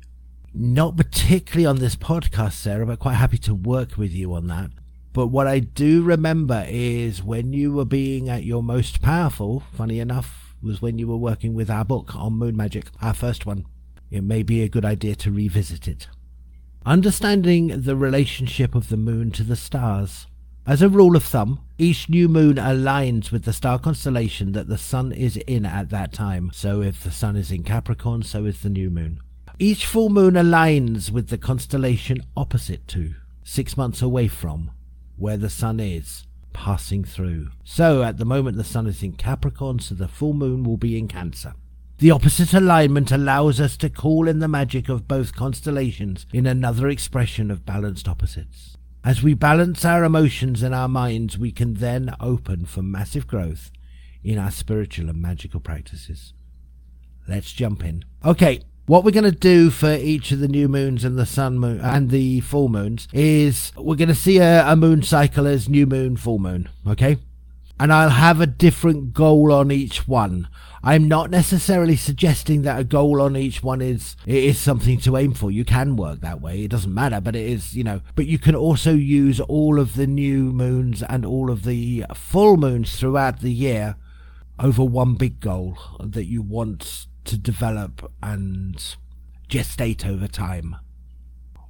Not 0.53 0.97
particularly 0.97 1.65
on 1.65 1.79
this 1.79 1.95
podcast, 1.95 2.53
Sarah, 2.53 2.85
but 2.85 2.99
quite 2.99 3.15
happy 3.15 3.37
to 3.39 3.55
work 3.55 3.97
with 3.97 4.11
you 4.11 4.33
on 4.33 4.47
that. 4.47 4.71
But 5.13 5.27
what 5.27 5.47
I 5.47 5.59
do 5.59 6.03
remember 6.03 6.65
is 6.67 7.23
when 7.23 7.53
you 7.53 7.71
were 7.71 7.85
being 7.85 8.27
at 8.27 8.43
your 8.43 8.61
most 8.61 9.01
powerful, 9.01 9.63
funny 9.71 9.99
enough, 9.99 10.55
was 10.61 10.81
when 10.81 10.99
you 10.99 11.07
were 11.07 11.17
working 11.17 11.53
with 11.53 11.69
our 11.69 11.85
book 11.85 12.13
on 12.15 12.33
moon 12.33 12.57
magic, 12.57 12.87
our 13.01 13.13
first 13.13 13.45
one. 13.45 13.65
It 14.11 14.23
may 14.23 14.43
be 14.43 14.61
a 14.61 14.69
good 14.69 14.85
idea 14.85 15.15
to 15.15 15.31
revisit 15.31 15.87
it. 15.87 16.07
Understanding 16.85 17.83
the 17.83 17.95
relationship 17.95 18.75
of 18.75 18.89
the 18.89 18.97
moon 18.97 19.31
to 19.31 19.43
the 19.43 19.55
stars. 19.55 20.27
As 20.65 20.81
a 20.81 20.87
rule 20.87 21.17
of 21.17 21.25
thumb, 21.25 21.59
each 21.77 22.07
new 22.07 22.29
moon 22.29 22.55
aligns 22.55 23.33
with 23.33 23.43
the 23.43 23.51
star 23.51 23.77
constellation 23.77 24.53
that 24.53 24.69
the 24.69 24.77
sun 24.77 25.11
is 25.11 25.35
in 25.35 25.65
at 25.65 25.89
that 25.89 26.13
time. 26.13 26.51
So 26.53 26.81
if 26.81 27.03
the 27.03 27.11
sun 27.11 27.35
is 27.35 27.51
in 27.51 27.63
Capricorn, 27.63 28.23
so 28.23 28.45
is 28.45 28.61
the 28.61 28.69
new 28.69 28.89
moon. 28.89 29.19
Each 29.59 29.85
full 29.85 30.07
moon 30.07 30.35
aligns 30.35 31.11
with 31.11 31.27
the 31.27 31.37
constellation 31.37 32.23
opposite 32.37 32.87
to, 32.89 33.13
six 33.43 33.75
months 33.75 34.01
away 34.01 34.29
from, 34.29 34.71
where 35.17 35.35
the 35.35 35.49
sun 35.49 35.81
is 35.81 36.27
passing 36.53 37.03
through. 37.03 37.49
So 37.65 38.01
at 38.01 38.17
the 38.17 38.23
moment 38.23 38.55
the 38.55 38.63
sun 38.63 38.87
is 38.87 39.03
in 39.03 39.13
Capricorn, 39.13 39.79
so 39.79 39.95
the 39.95 40.07
full 40.07 40.33
moon 40.33 40.63
will 40.63 40.77
be 40.77 40.97
in 40.97 41.09
Cancer. 41.09 41.55
The 41.97 42.11
opposite 42.11 42.53
alignment 42.53 43.11
allows 43.11 43.59
us 43.59 43.75
to 43.77 43.89
call 43.89 44.29
in 44.29 44.39
the 44.39 44.47
magic 44.47 44.87
of 44.87 45.09
both 45.09 45.35
constellations 45.35 46.25
in 46.31 46.45
another 46.45 46.87
expression 46.87 47.51
of 47.51 47.65
balanced 47.65 48.07
opposites. 48.07 48.72
As 49.05 49.21
we 49.21 49.33
balance 49.33 49.83
our 49.83 50.05
emotions 50.05 50.63
and 50.63 50.73
our 50.73 50.87
minds, 50.87 51.37
we 51.37 51.51
can 51.51 51.73
then 51.73 52.15
open 52.21 52.65
for 52.65 52.81
massive 52.81 53.27
growth 53.27 53.69
in 54.23 54.37
our 54.37 54.49
spiritual 54.49 55.09
and 55.09 55.21
magical 55.21 55.59
practices. 55.59 56.33
Let's 57.27 57.51
jump 57.51 57.83
in. 57.83 58.05
Okay, 58.23 58.61
what 58.85 59.03
we're 59.03 59.11
going 59.11 59.25
to 59.25 59.31
do 59.31 59.69
for 59.71 59.91
each 59.91 60.31
of 60.31 60.39
the 60.39 60.47
new 60.47 60.69
moons 60.69 61.03
and 61.03 61.17
the 61.17 61.25
sun 61.25 61.59
moon 61.59 61.81
and 61.81 62.11
the 62.11 62.39
full 62.41 62.69
moons 62.69 63.09
is 63.11 63.73
we're 63.75 63.97
going 63.97 64.07
to 64.07 64.15
see 64.15 64.37
a, 64.37 64.65
a 64.65 64.77
moon 64.77 65.01
cycle 65.03 65.47
as 65.47 65.67
new 65.67 65.85
moon, 65.85 66.15
full 66.15 66.39
moon. 66.39 66.69
Okay. 66.87 67.17
And 67.79 67.91
I'll 67.91 68.09
have 68.09 68.39
a 68.39 68.47
different 68.47 69.13
goal 69.13 69.51
on 69.51 69.71
each 69.71 70.07
one. 70.07 70.47
I'm 70.85 71.07
not 71.07 71.29
necessarily 71.29 71.95
suggesting 71.95 72.63
that 72.63 72.79
a 72.79 72.83
goal 72.83 73.21
on 73.21 73.37
each 73.37 73.63
one 73.63 73.81
is 73.81 74.17
it 74.25 74.43
is 74.43 74.59
something 74.59 74.99
to 74.99 75.15
aim 75.15 75.33
for. 75.33 75.49
You 75.49 75.63
can 75.63 75.95
work 75.95 76.19
that 76.19 76.41
way. 76.41 76.63
It 76.63 76.71
doesn't 76.71 76.93
matter, 76.93 77.21
but 77.21 77.37
it 77.37 77.49
is, 77.49 77.73
you 77.73 77.85
know, 77.85 78.01
but 78.15 78.25
you 78.25 78.37
can 78.37 78.53
also 78.53 78.93
use 78.93 79.39
all 79.39 79.79
of 79.79 79.95
the 79.95 80.07
new 80.07 80.51
moons 80.51 81.01
and 81.03 81.25
all 81.25 81.49
of 81.49 81.63
the 81.63 82.05
full 82.13 82.57
moons 82.57 82.99
throughout 82.99 83.39
the 83.39 83.53
year 83.53 83.95
over 84.59 84.83
one 84.83 85.15
big 85.15 85.39
goal 85.39 85.77
that 86.01 86.25
you 86.25 86.41
want 86.41 87.07
to 87.25 87.37
develop 87.37 88.11
and 88.21 88.95
gestate 89.49 90.05
over 90.05 90.27
time. 90.27 90.75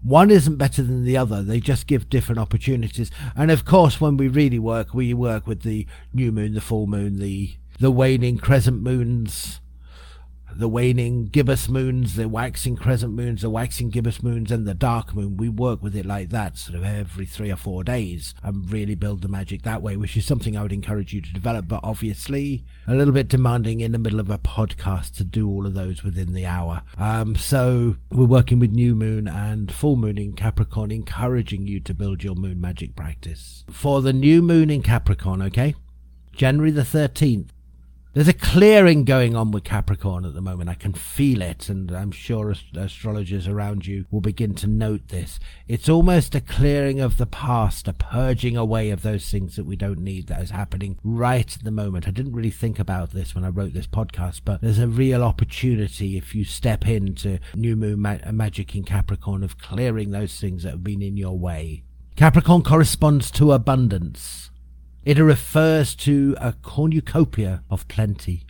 One 0.03 0.29
isn't 0.31 0.57
better 0.57 0.83
than 0.83 1.05
the 1.05 1.15
other, 1.15 1.41
they 1.41 1.62
just 1.62 1.88
give 1.88 2.10
different 2.10 2.39
opportunities. 2.39 3.10
And 3.36 3.50
of 3.50 3.63
course, 3.63 4.01
when 4.01 4.17
we 4.17 4.27
really 4.27 4.60
work, 4.60 4.93
we 4.93 5.13
work 5.13 5.48
with 5.48 5.62
the 5.62 5.88
new 6.13 6.31
moon, 6.31 6.53
the 6.53 6.62
full 6.62 6.88
moon, 6.88 7.19
the, 7.19 7.55
the 7.79 7.91
waning 7.91 8.38
crescent 8.38 8.81
moons, 8.81 9.62
the 10.55 10.67
waning 10.67 11.25
gibbous 11.25 11.67
moons, 11.69 12.15
the 12.15 12.27
waxing 12.27 12.75
crescent 12.75 13.13
moons, 13.13 13.41
the 13.41 13.50
waxing 13.50 13.89
gibbous 13.89 14.22
moons, 14.22 14.51
and 14.51 14.67
the 14.67 14.74
dark 14.74 15.15
moon. 15.15 15.38
We 15.38 15.50
work 15.50 15.81
with 15.81 15.95
it 15.95 16.05
like 16.05 16.29
that, 16.29 16.57
sort 16.57 16.77
of 16.77 16.83
every 16.83 17.25
three 17.25 17.51
or 17.51 17.55
four 17.55 17.83
days, 17.83 18.33
and 18.43 18.72
really 18.72 18.95
build 18.95 19.22
the 19.22 19.27
magic 19.27 19.63
that 19.63 19.81
way, 19.81 19.98
which 19.98 20.17
is 20.17 20.25
something 20.25 20.55
I 20.55 20.62
would 20.62 20.74
encourage 20.74 21.13
you 21.13 21.22
to 21.22 21.33
develop. 21.33 21.67
But 21.67 21.81
obviously, 21.83 22.63
a 22.88 22.95
little 22.95 23.13
bit 23.13 23.27
demanding 23.27 23.81
in 23.81 23.91
the 23.91 24.00
middle 24.00 24.19
of 24.19 24.29
a 24.29 24.38
podcast 24.38 25.15
to 25.17 25.24
do 25.24 25.50
all 25.50 25.65
of 25.65 25.74
those 25.74 26.03
within 26.03 26.33
the 26.33 26.45
hour. 26.45 26.83
Um, 26.98 27.36
so 27.36 27.98
we're 28.12 28.25
working 28.25 28.60
with 28.60 28.72
new 28.72 28.95
moon 28.95 29.27
and 29.27 29.72
full 29.72 29.95
moon 29.95 30.17
in 30.17 30.33
Capricorn, 30.33 30.91
encouraging 30.91 31.67
you 31.67 31.79
to 31.81 31.93
build 31.93 32.24
your 32.24 32.36
moon 32.36 32.62
magic 32.62 32.95
practice. 32.95 33.63
For 33.69 34.01
the 34.01 34.13
new 34.13 34.41
moon 34.41 34.69
in 34.69 34.83
Capricorn, 34.83 35.41
okay? 35.41 35.75
January 36.36 36.72
the 36.72 36.81
13th, 36.81 37.50
there's 38.13 38.27
a 38.27 38.34
clearing 38.34 39.05
going 39.05 39.36
on 39.36 39.50
with 39.50 39.63
Capricorn 39.63 40.24
at 40.24 40.36
the 40.36 40.41
moment. 40.41 40.70
I 40.70 40.75
can 40.75 40.93
feel 40.93 41.41
it, 41.41 41.67
and 41.67 41.89
I'm 41.91 42.12
sure 42.12 42.53
astrologers 42.75 43.48
around 43.48 43.88
you 43.88 44.05
will 44.12 44.22
begin 44.22 44.53
to 44.55 44.67
note 44.67 45.08
this. 45.08 45.39
It's 45.67 45.89
almost 45.89 46.36
a 46.36 46.41
clearing 46.41 47.00
of 47.00 47.17
the 47.17 47.25
past, 47.25 47.88
a 47.88 47.93
purging 47.93 48.55
away 48.55 48.91
of 48.91 49.01
those 49.01 49.29
things 49.29 49.55
that 49.55 49.65
we 49.65 49.75
don't 49.75 50.00
need 50.00 50.27
that 50.27 50.43
is 50.43 50.51
happening 50.51 51.00
right 51.03 51.55
at 51.55 51.63
the 51.63 51.72
moment. 51.72 52.08
I 52.08 52.12
didn't 52.12 52.34
really 52.34 52.51
think 52.51 52.77
about 52.77 53.12
this 53.12 53.34
when 53.34 53.43
I 53.43 53.50
wrote 53.50 53.74
this 53.74 53.88
podcast, 53.88 54.41
but 54.46 54.62
there's 54.62 54.79
a 54.79 54.88
real 54.88 55.24
opportunity 55.24 56.15
if 56.15 56.36
you 56.36 56.46
step 56.46 56.88
into 56.88 57.39
New 57.55 57.75
Moon 57.75 58.00
ma- 58.00 58.17
uh, 58.24 58.32
Magic 58.32 58.75
in 58.75 58.84
Capricorn 58.84 59.43
of 59.43 59.58
clearing 59.58 60.12
those 60.12 60.39
things 60.39 60.63
that 60.63 60.70
have 60.72 60.84
been 60.84 61.01
in 61.01 61.17
your 61.17 61.38
way. 61.38 61.84
Capricorn 62.15 62.62
corresponds 62.62 63.32
to 63.32 63.53
abundance. 63.53 64.51
It 65.05 65.17
refers 65.17 65.95
to 65.95 66.36
a 66.39 66.53
cornucopia 66.53 67.63
of 67.69 67.88
plenty. 67.88 68.45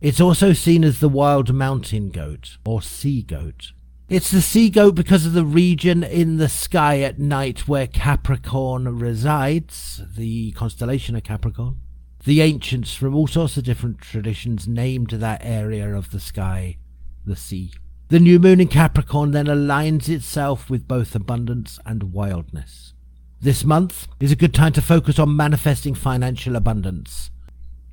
It's 0.00 0.20
also 0.20 0.52
seen 0.52 0.84
as 0.84 1.00
the 1.00 1.08
wild 1.08 1.54
mountain 1.54 2.10
goat 2.10 2.58
or 2.66 2.82
sea 2.82 3.22
goat. 3.22 3.72
It's 4.08 4.30
the 4.30 4.42
sea 4.42 4.70
goat 4.70 4.94
because 4.94 5.26
of 5.26 5.32
the 5.32 5.44
region 5.44 6.04
in 6.04 6.36
the 6.36 6.48
sky 6.48 7.00
at 7.00 7.18
night 7.18 7.66
where 7.66 7.86
Capricorn 7.86 8.98
resides, 8.98 10.02
the 10.16 10.52
constellation 10.52 11.16
of 11.16 11.24
Capricorn. 11.24 11.80
The 12.24 12.40
ancients 12.40 12.94
from 12.94 13.14
all 13.14 13.26
sorts 13.26 13.56
of 13.56 13.64
different 13.64 14.00
traditions 14.00 14.68
named 14.68 15.10
that 15.10 15.40
area 15.42 15.94
of 15.94 16.10
the 16.10 16.20
sky 16.20 16.76
the 17.24 17.36
sea. 17.36 17.72
The 18.08 18.20
new 18.20 18.38
moon 18.38 18.60
in 18.60 18.68
Capricorn 18.68 19.32
then 19.32 19.46
aligns 19.46 20.08
itself 20.08 20.70
with 20.70 20.86
both 20.86 21.14
abundance 21.14 21.80
and 21.84 22.12
wildness. 22.12 22.94
This 23.38 23.64
month 23.64 24.08
is 24.18 24.32
a 24.32 24.36
good 24.36 24.54
time 24.54 24.72
to 24.72 24.82
focus 24.82 25.18
on 25.18 25.36
manifesting 25.36 25.94
financial 25.94 26.56
abundance. 26.56 27.30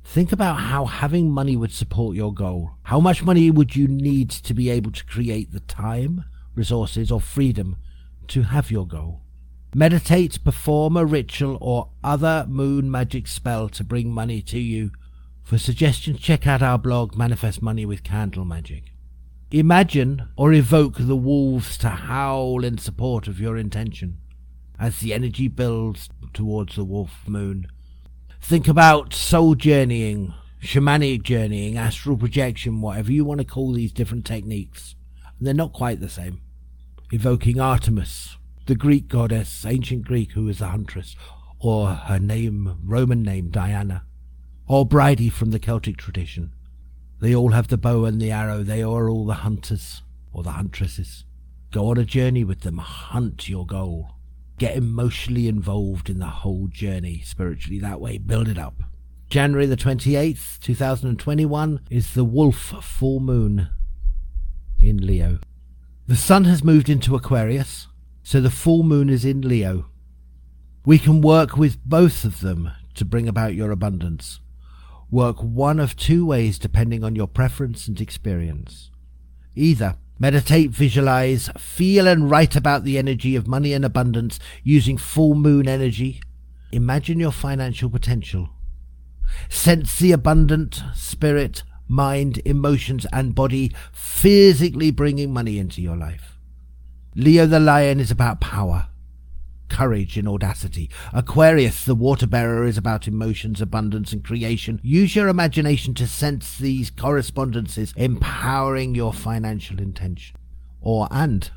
Think 0.02 0.32
about 0.32 0.54
how 0.54 0.86
having 0.86 1.30
money 1.30 1.54
would 1.54 1.70
support 1.70 2.16
your 2.16 2.32
goal. 2.32 2.70
How 2.84 2.98
much 2.98 3.22
money 3.22 3.50
would 3.50 3.76
you 3.76 3.86
need 3.86 4.30
to 4.30 4.54
be 4.54 4.70
able 4.70 4.90
to 4.92 5.04
create 5.04 5.52
the 5.52 5.60
time, 5.60 6.24
resources, 6.54 7.10
or 7.10 7.20
freedom 7.20 7.76
to 8.28 8.44
have 8.44 8.70
your 8.70 8.86
goal? 8.86 9.20
Meditate, 9.74 10.42
perform 10.44 10.96
a 10.96 11.04
ritual 11.04 11.58
or 11.60 11.90
other 12.02 12.46
moon 12.48 12.90
magic 12.90 13.26
spell 13.26 13.68
to 13.68 13.84
bring 13.84 14.10
money 14.10 14.40
to 14.40 14.58
you. 14.58 14.92
For 15.42 15.58
suggestions, 15.58 16.20
check 16.20 16.46
out 16.46 16.62
our 16.62 16.78
blog 16.78 17.18
Manifest 17.18 17.60
Money 17.60 17.84
with 17.84 18.02
Candle 18.02 18.46
Magic. 18.46 18.84
Imagine 19.50 20.26
or 20.38 20.54
evoke 20.54 20.96
the 20.96 21.14
wolves 21.14 21.76
to 21.78 21.90
howl 21.90 22.64
in 22.64 22.78
support 22.78 23.28
of 23.28 23.38
your 23.38 23.58
intention 23.58 24.20
as 24.78 25.00
the 25.00 25.14
energy 25.14 25.48
builds 25.48 26.08
towards 26.32 26.76
the 26.76 26.84
wolf 26.84 27.26
moon. 27.26 27.66
Think 28.40 28.68
about 28.68 29.14
soul 29.14 29.54
journeying, 29.54 30.34
shamanic 30.62 31.22
journeying, 31.22 31.78
astral 31.78 32.16
projection, 32.16 32.80
whatever 32.80 33.12
you 33.12 33.24
want 33.24 33.40
to 33.40 33.46
call 33.46 33.72
these 33.72 33.92
different 33.92 34.26
techniques. 34.26 34.96
And 35.38 35.46
They're 35.46 35.54
not 35.54 35.72
quite 35.72 36.00
the 36.00 36.08
same. 36.08 36.40
Evoking 37.12 37.60
Artemis, 37.60 38.36
the 38.66 38.74
Greek 38.74 39.08
goddess, 39.08 39.64
ancient 39.64 40.04
Greek 40.04 40.32
who 40.32 40.44
was 40.44 40.58
the 40.58 40.68
huntress, 40.68 41.16
or 41.58 41.88
her 41.94 42.18
name, 42.18 42.78
Roman 42.84 43.22
name, 43.22 43.50
Diana, 43.50 44.04
or 44.66 44.84
Bridie 44.84 45.30
from 45.30 45.50
the 45.50 45.58
Celtic 45.58 45.96
tradition. 45.96 46.52
They 47.20 47.34
all 47.34 47.52
have 47.52 47.68
the 47.68 47.78
bow 47.78 48.04
and 48.04 48.20
the 48.20 48.32
arrow. 48.32 48.62
They 48.62 48.82
are 48.82 49.08
all 49.08 49.24
the 49.24 49.34
hunters 49.34 50.02
or 50.32 50.42
the 50.42 50.52
huntresses. 50.52 51.24
Go 51.70 51.88
on 51.88 51.98
a 51.98 52.04
journey 52.04 52.44
with 52.44 52.60
them. 52.60 52.78
Hunt 52.78 53.48
your 53.48 53.64
goal 53.64 54.13
get 54.58 54.76
emotionally 54.76 55.48
involved 55.48 56.08
in 56.08 56.18
the 56.18 56.26
whole 56.26 56.68
journey 56.68 57.22
spiritually 57.24 57.78
that 57.80 58.00
way, 58.00 58.18
build 58.18 58.48
it 58.48 58.58
up. 58.58 58.82
January 59.28 59.66
the 59.66 59.76
28th, 59.76 60.60
2021 60.60 61.80
is 61.90 62.14
the 62.14 62.24
Wolf 62.24 62.56
full 62.56 63.20
moon 63.20 63.68
in 64.80 64.98
Leo. 64.98 65.38
The 66.06 66.16
sun 66.16 66.44
has 66.44 66.62
moved 66.62 66.88
into 66.88 67.16
Aquarius, 67.16 67.88
so 68.22 68.40
the 68.40 68.50
full 68.50 68.82
moon 68.82 69.08
is 69.08 69.24
in 69.24 69.40
Leo. 69.40 69.86
We 70.84 70.98
can 70.98 71.22
work 71.22 71.56
with 71.56 71.82
both 71.84 72.24
of 72.24 72.40
them 72.40 72.70
to 72.94 73.04
bring 73.04 73.26
about 73.26 73.54
your 73.54 73.70
abundance. 73.70 74.40
Work 75.10 75.42
one 75.42 75.80
of 75.80 75.96
two 75.96 76.26
ways 76.26 76.58
depending 76.58 77.02
on 77.02 77.16
your 77.16 77.26
preference 77.26 77.88
and 77.88 78.00
experience. 78.00 78.90
Either 79.54 79.96
Meditate, 80.18 80.70
visualize, 80.70 81.50
feel 81.58 82.06
and 82.06 82.30
write 82.30 82.54
about 82.54 82.84
the 82.84 82.98
energy 82.98 83.34
of 83.34 83.48
money 83.48 83.72
and 83.72 83.84
abundance 83.84 84.38
using 84.62 84.96
full 84.96 85.34
moon 85.34 85.68
energy. 85.68 86.20
Imagine 86.70 87.18
your 87.18 87.32
financial 87.32 87.90
potential. 87.90 88.50
Sense 89.48 89.98
the 89.98 90.12
abundant 90.12 90.82
spirit, 90.94 91.62
mind, 91.88 92.40
emotions, 92.44 93.06
and 93.12 93.34
body 93.34 93.72
physically 93.92 94.90
bringing 94.90 95.32
money 95.32 95.58
into 95.58 95.82
your 95.82 95.96
life. 95.96 96.38
Leo 97.16 97.46
the 97.46 97.60
lion 97.60 98.00
is 98.00 98.10
about 98.10 98.40
power, 98.40 98.88
courage, 99.74 100.16
and 100.16 100.28
audacity. 100.28 100.88
Aquarius, 101.12 101.84
the 101.84 101.96
water 101.96 102.28
bearer, 102.28 102.64
is 102.64 102.78
about 102.78 103.08
emotions, 103.08 103.60
abundance, 103.60 104.12
and 104.12 104.22
creation. 104.22 104.80
Use 104.84 105.16
your 105.16 105.26
imagination 105.26 105.94
to 105.94 106.06
sense 106.06 106.56
these 106.56 106.90
correspondences, 106.90 107.92
empowering 107.96 108.94
your 108.94 109.12
financial 109.12 109.80
intention. 109.80 110.36
Or, 110.80 111.08
and, 111.10 111.50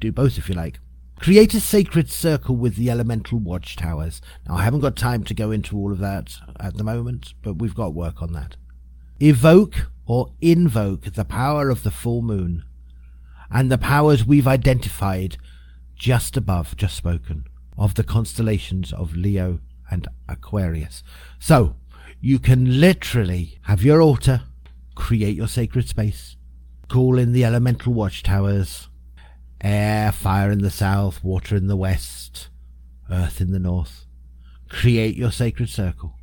do 0.00 0.10
both 0.10 0.38
if 0.38 0.48
you 0.48 0.54
like. 0.54 0.80
Create 1.18 1.52
a 1.52 1.60
sacred 1.60 2.10
circle 2.10 2.56
with 2.56 2.76
the 2.76 2.90
elemental 2.90 3.38
watchtowers. 3.38 4.22
Now, 4.48 4.56
I 4.56 4.62
haven't 4.62 4.80
got 4.80 4.96
time 4.96 5.22
to 5.24 5.34
go 5.34 5.50
into 5.50 5.76
all 5.76 5.92
of 5.92 5.98
that 5.98 6.38
at 6.58 6.78
the 6.78 6.84
moment, 6.84 7.34
but 7.42 7.58
we've 7.58 7.74
got 7.74 7.92
work 7.92 8.22
on 8.22 8.32
that. 8.32 8.56
Evoke 9.20 9.90
or 10.06 10.32
invoke 10.40 11.12
the 11.12 11.26
power 11.26 11.68
of 11.68 11.82
the 11.82 11.90
full 11.90 12.22
moon 12.22 12.64
and 13.50 13.70
the 13.70 13.76
powers 13.76 14.24
we've 14.24 14.48
identified 14.48 15.36
just 16.02 16.36
above, 16.36 16.76
just 16.76 16.96
spoken, 16.96 17.44
of 17.78 17.94
the 17.94 18.02
constellations 18.02 18.92
of 18.92 19.14
Leo 19.14 19.60
and 19.88 20.08
Aquarius. 20.28 21.04
So, 21.38 21.76
you 22.20 22.40
can 22.40 22.80
literally 22.80 23.60
have 23.66 23.84
your 23.84 24.02
altar, 24.02 24.42
create 24.96 25.36
your 25.36 25.46
sacred 25.46 25.88
space, 25.88 26.36
call 26.88 27.20
in 27.20 27.30
the 27.30 27.44
elemental 27.44 27.92
watchtowers, 27.92 28.88
air, 29.60 30.10
fire 30.10 30.50
in 30.50 30.58
the 30.58 30.72
south, 30.72 31.22
water 31.22 31.54
in 31.54 31.68
the 31.68 31.76
west, 31.76 32.48
earth 33.08 33.40
in 33.40 33.52
the 33.52 33.60
north. 33.60 34.04
Create 34.68 35.14
your 35.16 35.30
sacred 35.30 35.68
circle. 35.68 36.18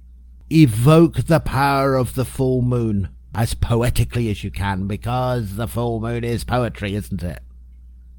Evoke 0.52 1.24
the 1.24 1.40
power 1.40 1.96
of 1.96 2.16
the 2.16 2.26
full 2.26 2.62
moon 2.62 3.16
as 3.34 3.54
poetically 3.54 4.30
as 4.30 4.44
you 4.44 4.52
can, 4.52 4.88
because 4.88 5.56
the 5.56 5.70
full 5.70 6.02
moon 6.02 6.26
is 6.26 6.44
poetry, 6.44 6.96
isn't 6.96 7.24
it? 7.24 7.40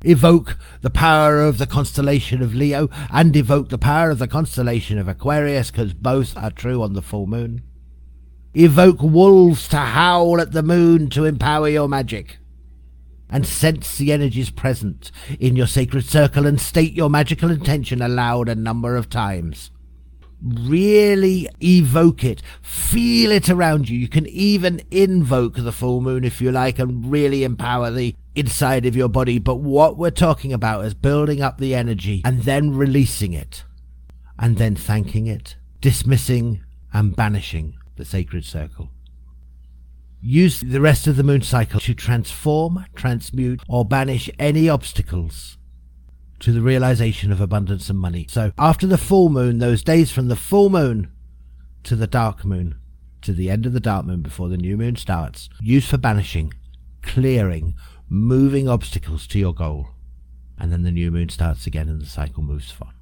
Evoke 0.03 0.57
the 0.81 0.91
power 0.91 1.43
of 1.43 1.59
the 1.59 1.67
constellation 1.67 2.43
of 2.43 2.55
Leo 2.55 2.89
and 3.11 3.37
evoke 3.37 3.69
the 3.69 3.79
power 3.79 4.11
of 4.11 4.19
the 4.19 4.29
constellation 4.29 4.99
of 4.99 5.09
Aquarius, 5.09 5.71
because 5.71 5.93
both 5.93 6.37
are 6.37 6.51
true 6.51 6.83
on 6.83 6.95
the 6.95 7.03
full 7.03 7.27
moon. 7.27 7.63
Evoke 8.55 9.03
wolves 9.03 9.69
to 9.69 9.77
howl 9.77 10.41
at 10.41 10.53
the 10.53 10.63
moon 10.63 11.11
to 11.11 11.25
empower 11.25 11.69
your 11.69 11.89
magic 11.89 12.39
and 13.31 13.47
sense 13.47 13.97
the 13.97 14.13
energies 14.13 14.51
present 14.51 15.13
in 15.39 15.55
your 15.55 15.67
sacred 15.67 16.05
circle 16.05 16.47
and 16.47 16.61
state 16.61 16.93
your 16.93 17.09
magical 17.09 17.51
intention 17.51 18.03
aloud 18.03 18.49
a 18.49 18.55
number 18.55 18.97
of 18.97 19.09
times. 19.09 19.71
Really 20.43 21.49
evoke 21.63 22.25
it. 22.25 22.43
Feel 22.63 23.31
it 23.31 23.49
around 23.49 23.89
you. 23.89 23.99
You 23.99 24.09
can 24.09 24.27
even 24.27 24.83
invoke 24.91 25.55
the 25.55 25.73
full 25.73 26.01
moon 26.01 26.25
if 26.25 26.41
you 26.41 26.51
like 26.51 26.79
and 26.79 27.11
really 27.11 27.45
empower 27.45 27.91
the 27.91 28.17
inside 28.35 28.87
of 28.87 28.97
your 28.97 29.09
body. 29.09 29.39
But 29.39 29.57
what 29.57 29.97
we're 29.97 30.11
talking 30.11 30.53
about 30.53 30.85
is 30.85 30.95
building 30.95 31.43
up 31.43 31.59
the 31.59 31.75
energy 31.75 32.23
and 32.25 32.43
then 32.43 32.77
releasing 32.77 33.33
it. 33.33 33.65
And 34.39 34.57
then 34.57 34.75
thanking 34.75 35.27
it, 35.27 35.57
dismissing 35.81 36.65
and 36.93 37.15
banishing 37.15 37.75
the 37.97 38.05
sacred 38.05 38.45
circle. 38.45 38.91
Use 40.23 40.61
the 40.61 40.81
rest 40.81 41.07
of 41.07 41.17
the 41.17 41.23
moon 41.23 41.43
cycle 41.43 41.81
to 41.81 41.95
transform, 41.95 42.85
transmute, 42.95 43.63
or 43.69 43.85
banish 43.85 44.31
any 44.39 44.69
obstacles 44.69 45.57
to 46.41 46.53
the 46.53 46.61
realization 46.61 47.31
of 47.31 47.41
abundance 47.41 47.89
and 47.89 47.99
money. 47.99 48.27
So, 48.29 48.53
after 48.59 48.87
the 48.87 48.99
full 48.99 49.29
moon, 49.29 49.59
those 49.59 49.83
days 49.83 50.11
from 50.11 50.29
the 50.29 50.37
full 50.37 50.71
moon 50.71 51.11
to 51.85 51.97
the 51.97 52.07
dark 52.07 52.45
moon, 52.45 52.77
to 53.23 53.33
the 53.33 53.51
end 53.51 53.67
of 53.67 53.73
the 53.73 53.81
dark 53.81 54.07
moon 54.07 54.23
before 54.23 54.49
the 54.49 54.57
new 54.57 54.77
moon 54.77 54.97
starts, 54.97 55.49
use 55.61 55.87
for 55.87 55.99
banishing, 55.99 56.53
clearing, 57.03 57.75
moving 58.11 58.69
obstacles 58.69 59.27
to 59.29 59.39
your 59.39 59.55
goal. 59.55 59.89
And 60.59 60.71
then 60.71 60.83
the 60.83 60.91
new 60.91 61.11
moon 61.11 61.31
starts 61.31 61.67
again 61.67 61.89
and 61.89 62.03
the 62.03 62.07
cycle 62.07 62.43
moves 62.43 62.75
on. 62.83 62.93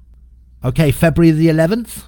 Okay, 0.63 0.91
February 0.91 1.31
the 1.31 1.47
11th, 1.47 2.05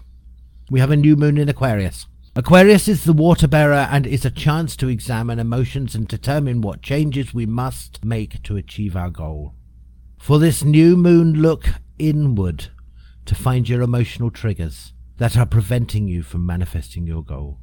we 0.69 0.79
have 0.79 0.91
a 0.91 0.95
new 0.95 1.15
moon 1.15 1.37
in 1.37 1.49
Aquarius. 1.49 2.05
Aquarius 2.35 2.87
is 2.87 3.03
the 3.03 3.11
water 3.11 3.47
bearer 3.47 3.89
and 3.91 4.07
is 4.07 4.23
a 4.23 4.31
chance 4.31 4.77
to 4.77 4.87
examine 4.87 5.39
emotions 5.39 5.95
and 5.95 6.07
determine 6.07 6.61
what 6.61 6.81
changes 6.81 7.33
we 7.33 7.45
must 7.45 8.05
make 8.05 8.41
to 8.43 8.55
achieve 8.55 8.95
our 8.95 9.09
goal. 9.09 9.53
For 10.17 10.39
this 10.39 10.63
new 10.63 10.95
moon, 10.95 11.33
look 11.33 11.65
inward 11.97 12.67
to 13.25 13.35
find 13.35 13.67
your 13.67 13.81
emotional 13.81 14.31
triggers 14.31 14.93
that 15.17 15.35
are 15.35 15.45
preventing 15.45 16.07
you 16.07 16.23
from 16.23 16.45
manifesting 16.45 17.05
your 17.05 17.23
goal. 17.23 17.59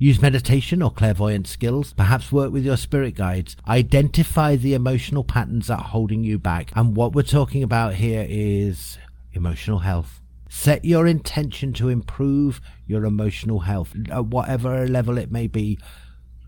Use 0.00 0.22
meditation 0.22 0.80
or 0.80 0.92
clairvoyant 0.92 1.48
skills, 1.48 1.92
perhaps 1.92 2.30
work 2.30 2.52
with 2.52 2.64
your 2.64 2.76
spirit 2.76 3.16
guides. 3.16 3.56
Identify 3.66 4.54
the 4.54 4.74
emotional 4.74 5.24
patterns 5.24 5.66
that 5.66 5.80
are 5.80 5.84
holding 5.84 6.22
you 6.22 6.38
back. 6.38 6.70
And 6.76 6.94
what 6.94 7.14
we're 7.14 7.22
talking 7.22 7.64
about 7.64 7.94
here 7.94 8.24
is 8.28 8.96
emotional 9.32 9.80
health. 9.80 10.20
Set 10.48 10.84
your 10.84 11.08
intention 11.08 11.72
to 11.74 11.88
improve 11.88 12.60
your 12.86 13.04
emotional 13.04 13.58
health 13.60 13.92
at 14.08 14.26
whatever 14.26 14.86
level 14.86 15.18
it 15.18 15.32
may 15.32 15.48
be. 15.48 15.80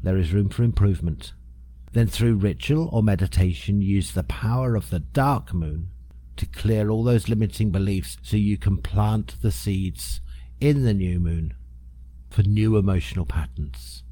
There 0.00 0.16
is 0.16 0.32
room 0.32 0.48
for 0.48 0.62
improvement. 0.62 1.32
Then, 1.92 2.06
through 2.06 2.36
ritual 2.36 2.88
or 2.92 3.02
meditation, 3.02 3.82
use 3.82 4.12
the 4.12 4.22
power 4.22 4.76
of 4.76 4.90
the 4.90 5.00
dark 5.00 5.52
moon 5.52 5.88
to 6.36 6.46
clear 6.46 6.88
all 6.88 7.02
those 7.02 7.28
limiting 7.28 7.72
beliefs 7.72 8.16
so 8.22 8.36
you 8.36 8.56
can 8.56 8.76
plant 8.76 9.34
the 9.42 9.50
seeds 9.50 10.20
in 10.60 10.84
the 10.84 10.94
new 10.94 11.18
moon 11.18 11.54
for 12.30 12.42
new 12.42 12.76
emotional 12.76 13.26
patterns 13.26 14.02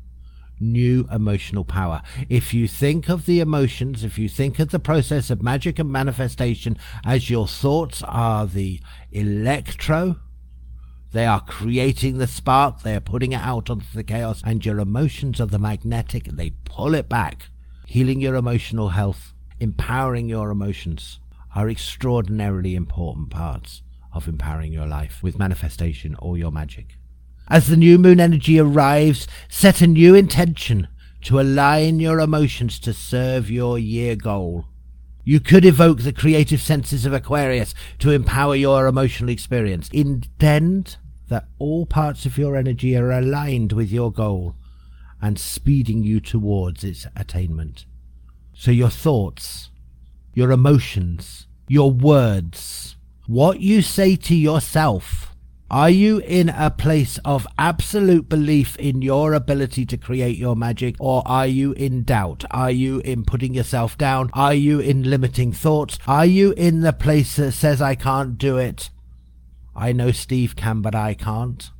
new 0.60 1.06
emotional 1.12 1.64
power. 1.64 2.02
If 2.28 2.52
you 2.52 2.68
think 2.68 3.08
of 3.08 3.26
the 3.26 3.40
emotions, 3.40 4.04
if 4.04 4.18
you 4.18 4.28
think 4.28 4.58
of 4.58 4.70
the 4.70 4.78
process 4.78 5.30
of 5.30 5.42
magic 5.42 5.78
and 5.78 5.90
manifestation 5.90 6.76
as 7.04 7.30
your 7.30 7.46
thoughts 7.46 8.02
are 8.02 8.46
the 8.46 8.80
electro, 9.12 10.16
they 11.12 11.26
are 11.26 11.40
creating 11.40 12.18
the 12.18 12.26
spark, 12.26 12.82
they 12.82 12.94
are 12.94 13.00
putting 13.00 13.32
it 13.32 13.40
out 13.40 13.70
onto 13.70 13.86
the 13.94 14.04
chaos, 14.04 14.42
and 14.44 14.64
your 14.64 14.78
emotions 14.78 15.40
are 15.40 15.46
the 15.46 15.58
magnetic, 15.58 16.24
they 16.24 16.50
pull 16.64 16.94
it 16.94 17.08
back. 17.08 17.48
Healing 17.86 18.20
your 18.20 18.34
emotional 18.34 18.90
health, 18.90 19.32
empowering 19.60 20.28
your 20.28 20.50
emotions 20.50 21.20
are 21.54 21.70
extraordinarily 21.70 22.74
important 22.74 23.30
parts 23.30 23.82
of 24.12 24.28
empowering 24.28 24.72
your 24.72 24.86
life 24.86 25.22
with 25.22 25.38
manifestation 25.38 26.14
or 26.18 26.36
your 26.36 26.52
magic. 26.52 26.97
As 27.50 27.66
the 27.66 27.76
new 27.76 27.98
moon 27.98 28.20
energy 28.20 28.60
arrives, 28.60 29.26
set 29.48 29.80
a 29.80 29.86
new 29.86 30.14
intention 30.14 30.88
to 31.22 31.40
align 31.40 31.98
your 31.98 32.20
emotions 32.20 32.78
to 32.80 32.92
serve 32.92 33.50
your 33.50 33.78
year 33.78 34.16
goal. 34.16 34.66
You 35.24 35.40
could 35.40 35.64
evoke 35.64 36.00
the 36.02 36.12
creative 36.12 36.60
senses 36.60 37.04
of 37.04 37.12
Aquarius 37.12 37.74
to 37.98 38.10
empower 38.10 38.54
your 38.54 38.86
emotional 38.86 39.30
experience. 39.30 39.88
Intend 39.92 40.96
that 41.28 41.48
all 41.58 41.86
parts 41.86 42.24
of 42.24 42.38
your 42.38 42.56
energy 42.56 42.96
are 42.96 43.10
aligned 43.10 43.72
with 43.72 43.90
your 43.90 44.12
goal 44.12 44.54
and 45.20 45.38
speeding 45.38 46.02
you 46.02 46.20
towards 46.20 46.84
its 46.84 47.06
attainment. 47.16 47.84
So 48.54 48.70
your 48.70 48.90
thoughts, 48.90 49.70
your 50.34 50.50
emotions, 50.50 51.46
your 51.66 51.90
words, 51.90 52.96
what 53.26 53.60
you 53.60 53.82
say 53.82 54.16
to 54.16 54.34
yourself, 54.34 55.27
are 55.70 55.90
you 55.90 56.18
in 56.18 56.48
a 56.48 56.70
place 56.70 57.18
of 57.26 57.46
absolute 57.58 58.28
belief 58.28 58.74
in 58.76 59.02
your 59.02 59.34
ability 59.34 59.84
to 59.86 59.98
create 59.98 60.38
your 60.38 60.56
magic, 60.56 60.96
or 60.98 61.22
are 61.26 61.46
you 61.46 61.72
in 61.72 62.04
doubt? 62.04 62.44
Are 62.50 62.70
you 62.70 63.00
in 63.00 63.24
putting 63.24 63.52
yourself 63.52 63.98
down? 63.98 64.30
Are 64.32 64.54
you 64.54 64.80
in 64.80 65.02
limiting 65.02 65.52
thoughts? 65.52 65.98
Are 66.06 66.24
you 66.24 66.52
in 66.52 66.80
the 66.80 66.94
place 66.94 67.36
that 67.36 67.52
says, 67.52 67.82
I 67.82 67.96
can't 67.96 68.38
do 68.38 68.56
it? 68.56 68.88
I 69.76 69.92
know 69.92 70.10
Steve 70.10 70.56
can, 70.56 70.80
but 70.80 70.94
I 70.94 71.12
can't. 71.12 71.70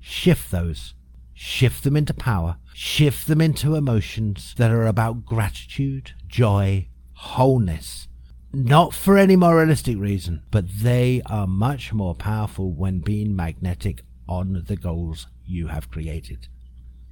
Shift 0.00 0.50
those. 0.50 0.94
Shift 1.34 1.84
them 1.84 1.96
into 1.96 2.14
power. 2.14 2.56
Shift 2.72 3.26
them 3.26 3.40
into 3.40 3.74
emotions 3.74 4.54
that 4.56 4.70
are 4.70 4.86
about 4.86 5.26
gratitude, 5.26 6.12
joy, 6.26 6.88
wholeness, 7.12 8.08
not 8.56 8.94
for 8.94 9.18
any 9.18 9.36
moralistic 9.36 9.98
reason, 9.98 10.42
but 10.50 10.64
they 10.68 11.22
are 11.26 11.46
much 11.46 11.92
more 11.92 12.14
powerful 12.14 12.72
when 12.72 13.00
being 13.00 13.34
magnetic 13.34 14.02
on 14.28 14.64
the 14.66 14.76
goals 14.76 15.26
you 15.44 15.68
have 15.68 15.90
created. 15.90 16.48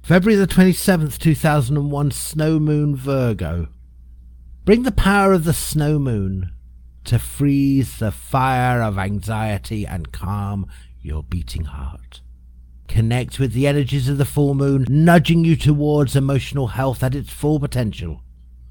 February 0.01 0.35
the 0.35 0.47
27th, 0.47 1.17
2001, 1.17 2.11
Snow 2.11 2.59
Moon 2.59 2.95
Virgo. 2.95 3.69
Bring 4.65 4.83
the 4.83 4.91
power 4.91 5.33
of 5.33 5.43
the 5.43 5.53
snow 5.53 5.99
moon 5.99 6.51
to 7.05 7.19
freeze 7.19 7.99
the 7.99 8.11
fire 8.11 8.81
of 8.81 8.97
anxiety 8.97 9.85
and 9.85 10.11
calm 10.11 10.67
your 11.01 11.23
beating 11.23 11.65
heart. 11.65 12.21
Connect 12.87 13.39
with 13.39 13.53
the 13.53 13.67
energies 13.67 14.07
of 14.07 14.17
the 14.17 14.25
full 14.25 14.53
moon, 14.53 14.85
nudging 14.89 15.43
you 15.43 15.55
towards 15.55 16.15
emotional 16.15 16.67
health 16.67 17.03
at 17.03 17.15
its 17.15 17.31
full 17.31 17.59
potential. 17.59 18.21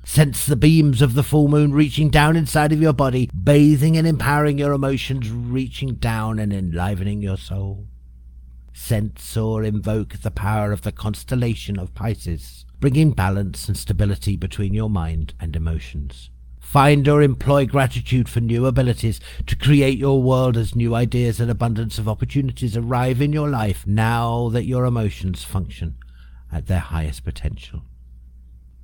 Sense 0.04 0.46
the 0.46 0.56
beams 0.56 1.00
of 1.00 1.14
the 1.14 1.22
full 1.22 1.48
moon 1.48 1.72
reaching 1.72 2.10
down 2.10 2.36
inside 2.36 2.72
of 2.72 2.82
your 2.82 2.92
body, 2.92 3.30
bathing 3.44 3.96
and 3.96 4.06
empowering 4.06 4.58
your 4.58 4.72
emotions, 4.72 5.30
reaching 5.30 5.94
down 5.94 6.38
and 6.38 6.52
enlivening 6.52 7.22
your 7.22 7.36
soul. 7.36 7.86
sense 8.74 9.36
or 9.36 9.62
invoke 9.62 10.14
the 10.22 10.30
power 10.30 10.72
of 10.72 10.82
the 10.82 10.92
constellation 10.92 11.78
of 11.78 11.94
Pisces, 11.94 12.64
bringing 12.80 13.12
balance 13.12 13.68
and 13.68 13.76
stability 13.76 14.36
between 14.36 14.74
your 14.74 14.90
mind 14.90 15.34
and 15.38 15.54
emotions. 15.54 16.30
Find 16.58 17.06
or 17.06 17.22
employ 17.22 17.66
gratitude 17.66 18.28
for 18.28 18.40
new 18.40 18.66
abilities 18.66 19.20
to 19.46 19.56
create 19.56 19.98
your 19.98 20.22
world 20.22 20.56
as 20.56 20.74
new 20.74 20.94
ideas 20.94 21.38
and 21.38 21.50
abundance 21.50 21.98
of 21.98 22.08
opportunities 22.08 22.76
arrive 22.76 23.20
in 23.20 23.32
your 23.32 23.48
life 23.48 23.86
now 23.86 24.48
that 24.48 24.64
your 24.64 24.86
emotions 24.86 25.44
function 25.44 25.96
at 26.50 26.66
their 26.66 26.80
highest 26.80 27.24
potential. 27.24 27.82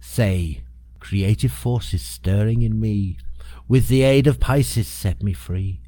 Say, 0.00 0.62
creative 1.01 1.53
forces 1.53 2.03
stirring 2.03 2.63
in 2.63 2.79
me, 2.81 3.19
with 3.67 3.89
the 3.89 4.03
aid 4.03 4.27
of 4.27 4.41
Pisces 4.41 4.89
set 4.89 5.23
me 5.23 5.33
free. 5.33 5.81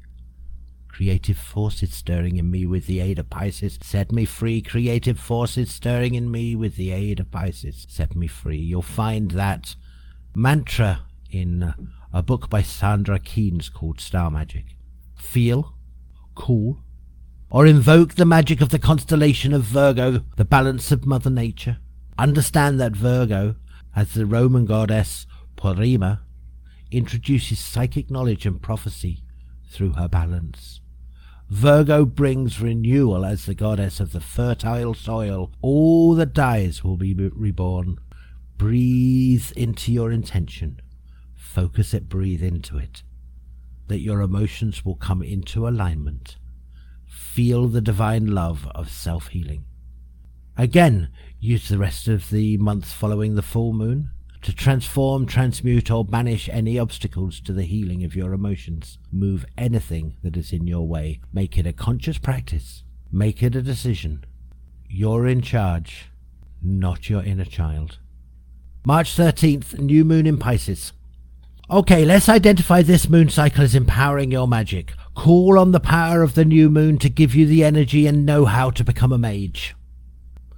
Creative 0.87 1.37
forces 1.37 1.93
stirring 1.93 2.37
in 2.37 2.51
me 2.51 2.65
with 2.65 2.85
the 2.85 2.99
aid 2.99 3.17
of 3.17 3.29
Pisces 3.29 3.79
set 3.81 4.11
me 4.11 4.25
free. 4.25 4.61
Creative 4.61 5.17
forces 5.17 5.71
stirring 5.71 6.13
in 6.13 6.29
me 6.29 6.55
with 6.55 6.75
the 6.75 6.91
aid 6.91 7.19
of 7.19 7.31
Pisces 7.31 7.87
set 7.89 8.15
me 8.15 8.27
free. 8.27 8.57
You'll 8.57 8.81
find 8.81 9.31
that 9.31 9.75
mantra 10.35 11.05
in 11.29 11.73
a 12.13 12.21
book 12.21 12.49
by 12.49 12.61
Sandra 12.61 13.19
Kynes 13.19 13.71
called 13.71 14.01
Star 14.01 14.29
Magic. 14.29 14.75
Feel, 15.15 15.73
cool, 16.35 16.83
or 17.49 17.65
invoke 17.65 18.15
the 18.15 18.25
magic 18.25 18.61
of 18.61 18.69
the 18.69 18.79
constellation 18.79 19.53
of 19.53 19.63
Virgo, 19.63 20.23
the 20.35 20.45
balance 20.45 20.91
of 20.91 21.05
Mother 21.05 21.29
Nature. 21.29 21.77
Understand 22.17 22.79
that 22.79 22.95
Virgo, 22.95 23.55
as 23.95 24.13
the 24.13 24.25
Roman 24.25 24.65
goddess 24.65 25.27
Porrima, 25.55 26.19
introduces 26.91 27.59
psychic 27.59 28.09
knowledge 28.09 28.45
and 28.45 28.61
prophecy 28.61 29.23
through 29.69 29.93
her 29.93 30.07
balance. 30.07 30.81
Virgo 31.49 32.05
brings 32.05 32.61
renewal 32.61 33.25
as 33.25 33.45
the 33.45 33.55
goddess 33.55 33.99
of 33.99 34.11
the 34.13 34.21
fertile 34.21 34.93
soil. 34.93 35.51
All 35.61 36.15
that 36.15 36.33
dies 36.33 36.83
will 36.83 36.97
be 36.97 37.13
reborn. 37.13 37.99
Breathe 38.57 39.51
into 39.55 39.91
your 39.91 40.11
intention 40.11 40.81
Focus 41.51 41.93
it, 41.93 42.07
breathe 42.07 42.41
into 42.41 42.77
it. 42.77 43.03
That 43.87 43.99
your 43.99 44.21
emotions 44.21 44.85
will 44.85 44.95
come 44.95 45.21
into 45.21 45.67
alignment. 45.67 46.37
Feel 47.05 47.67
the 47.67 47.81
divine 47.81 48.27
love 48.27 48.65
of 48.73 48.89
self 48.89 49.27
healing. 49.27 49.65
Again, 50.57 51.09
use 51.39 51.69
the 51.69 51.77
rest 51.77 52.07
of 52.07 52.29
the 52.29 52.57
month 52.57 52.91
following 52.91 53.35
the 53.35 53.41
full 53.41 53.73
moon 53.73 54.11
to 54.41 54.53
transform, 54.53 55.25
transmute, 55.25 55.91
or 55.91 56.03
banish 56.03 56.49
any 56.49 56.77
obstacles 56.79 57.39
to 57.41 57.53
the 57.53 57.63
healing 57.63 58.03
of 58.03 58.15
your 58.15 58.33
emotions. 58.33 58.97
Move 59.11 59.45
anything 59.57 60.17
that 60.23 60.35
is 60.35 60.51
in 60.51 60.67
your 60.67 60.87
way. 60.87 61.21
Make 61.31 61.57
it 61.57 61.67
a 61.67 61.73
conscious 61.73 62.17
practice. 62.17 62.83
Make 63.11 63.43
it 63.43 63.55
a 63.55 63.61
decision. 63.61 64.25
You're 64.89 65.27
in 65.27 65.41
charge, 65.41 66.09
not 66.61 67.09
your 67.09 67.23
inner 67.23 67.45
child. 67.45 67.99
March 68.85 69.15
13th, 69.15 69.77
new 69.77 70.03
moon 70.03 70.25
in 70.25 70.37
Pisces. 70.37 70.91
Okay, 71.69 72.03
let's 72.03 72.27
identify 72.27 72.81
this 72.81 73.07
moon 73.07 73.29
cycle 73.29 73.63
as 73.63 73.75
empowering 73.75 74.31
your 74.31 74.47
magic. 74.47 74.93
Call 75.15 75.57
on 75.57 75.71
the 75.71 75.79
power 75.79 76.23
of 76.23 76.33
the 76.33 76.43
new 76.43 76.69
moon 76.69 76.97
to 76.97 77.09
give 77.09 77.35
you 77.35 77.45
the 77.45 77.63
energy 77.63 78.07
and 78.07 78.25
know 78.25 78.45
how 78.45 78.71
to 78.71 78.83
become 78.83 79.13
a 79.13 79.17
mage. 79.17 79.75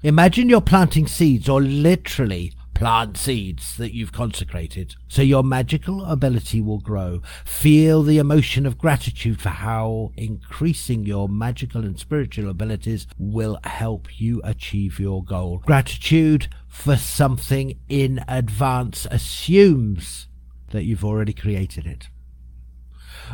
Imagine 0.04 0.50
you're 0.50 0.60
planting 0.60 1.08
seeds, 1.08 1.48
or 1.48 1.62
literally 1.62 2.52
plant 2.74 3.16
seeds 3.16 3.78
that 3.78 3.94
you've 3.94 4.12
consecrated, 4.12 4.96
so 5.08 5.22
your 5.22 5.44
magical 5.46 6.04
ability 6.04 6.60
will 6.60 6.82
grow. 6.82 7.22
Feel 7.46 8.04
the 8.04 8.18
emotion 8.18 8.66
of 8.66 8.78
gratitude 8.78 9.40
for 9.40 9.48
how 9.48 10.12
increasing 10.18 11.06
your 11.06 11.30
magical 11.30 11.86
and 11.86 11.98
spiritual 11.98 12.50
abilities 12.50 13.08
will 13.18 13.58
help 13.64 14.20
you 14.20 14.42
achieve 14.44 15.00
your 15.00 15.24
goal. 15.24 15.60
Gratitude 15.66 16.50
for 16.68 16.98
something 16.98 17.80
in 17.88 18.26
advance 18.28 19.08
assumes 19.10 20.28
that 20.72 20.84
you've 20.84 21.06
already 21.06 21.32
created 21.32 21.86
it. 21.86 22.10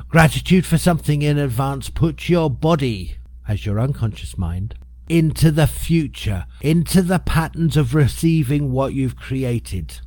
Gratitude 0.07 0.67
for 0.67 0.77
something 0.77 1.23
in 1.23 1.39
advance 1.39 1.89
puts 1.89 2.29
your 2.29 2.47
body, 2.47 3.17
as 3.47 3.65
your 3.65 3.79
unconscious 3.79 4.37
mind, 4.37 4.75
into 5.09 5.51
the 5.51 5.67
future, 5.67 6.45
into 6.61 7.01
the 7.01 7.19
patterns 7.19 7.75
of 7.75 7.95
receiving 7.95 8.71
what 8.71 8.93
you've 8.93 9.15
created, 9.15 9.99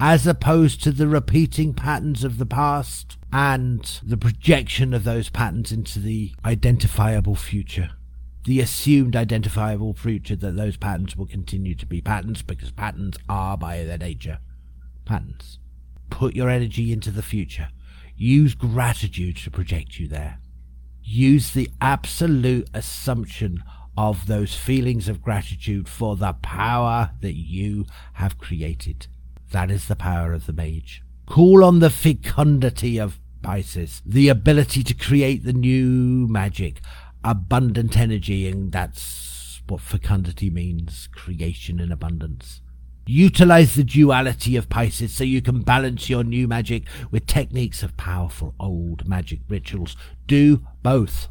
as 0.00 0.26
opposed 0.26 0.82
to 0.82 0.90
the 0.90 1.06
repeating 1.06 1.74
patterns 1.74 2.24
of 2.24 2.38
the 2.38 2.46
past 2.46 3.18
and 3.32 4.00
the 4.02 4.16
projection 4.16 4.94
of 4.94 5.04
those 5.04 5.28
patterns 5.28 5.70
into 5.70 5.98
the 5.98 6.32
identifiable 6.44 7.34
future. 7.34 7.90
The 8.44 8.60
assumed 8.60 9.14
identifiable 9.14 9.92
future 9.92 10.36
that 10.36 10.56
those 10.56 10.78
patterns 10.78 11.16
will 11.16 11.26
continue 11.26 11.74
to 11.74 11.84
be 11.84 12.00
patterns 12.00 12.40
because 12.40 12.70
patterns 12.70 13.18
are 13.28 13.58
by 13.58 13.84
their 13.84 13.98
nature 13.98 14.38
patterns. 15.04 15.58
Put 16.10 16.34
your 16.34 16.48
energy 16.48 16.92
into 16.92 17.10
the 17.10 17.22
future. 17.22 17.68
Use 18.16 18.54
gratitude 18.54 19.36
to 19.38 19.50
project 19.50 19.98
you 19.98 20.08
there. 20.08 20.38
Use 21.02 21.52
the 21.52 21.70
absolute 21.80 22.68
assumption 22.72 23.62
of 23.98 24.28
those 24.28 24.54
feelings 24.54 25.08
of 25.08 25.20
gratitude 25.20 25.88
for 25.88 26.14
the 26.14 26.32
power 26.34 27.10
that 27.20 27.34
you 27.34 27.84
have 28.12 28.38
created. 28.38 29.08
That 29.50 29.72
is 29.72 29.88
the 29.88 29.96
power 29.96 30.32
of 30.32 30.46
the 30.46 30.52
mage. 30.52 31.02
Call 31.26 31.64
on 31.64 31.80
the 31.80 31.90
fecundity 31.90 32.96
of 32.96 33.18
Pisces, 33.42 34.00
the 34.06 34.28
ability 34.28 34.84
to 34.84 34.94
create 34.94 35.42
the 35.42 35.52
new 35.52 36.28
magic, 36.28 36.80
abundant 37.24 37.98
energy, 37.98 38.46
and 38.46 38.70
that's 38.70 39.62
what 39.66 39.80
fecundity 39.80 40.48
means 40.48 41.08
creation 41.12 41.80
in 41.80 41.90
abundance. 41.90 42.60
Utilize 43.04 43.74
the 43.74 43.82
duality 43.82 44.54
of 44.54 44.68
Pisces 44.68 45.12
so 45.12 45.24
you 45.24 45.42
can 45.42 45.62
balance 45.62 46.08
your 46.08 46.22
new 46.22 46.46
magic 46.46 46.84
with 47.10 47.26
techniques 47.26 47.82
of 47.82 47.96
powerful 47.96 48.54
old 48.60 49.08
magic 49.08 49.40
rituals. 49.48 49.96
Do 50.28 50.64
both. 50.84 51.26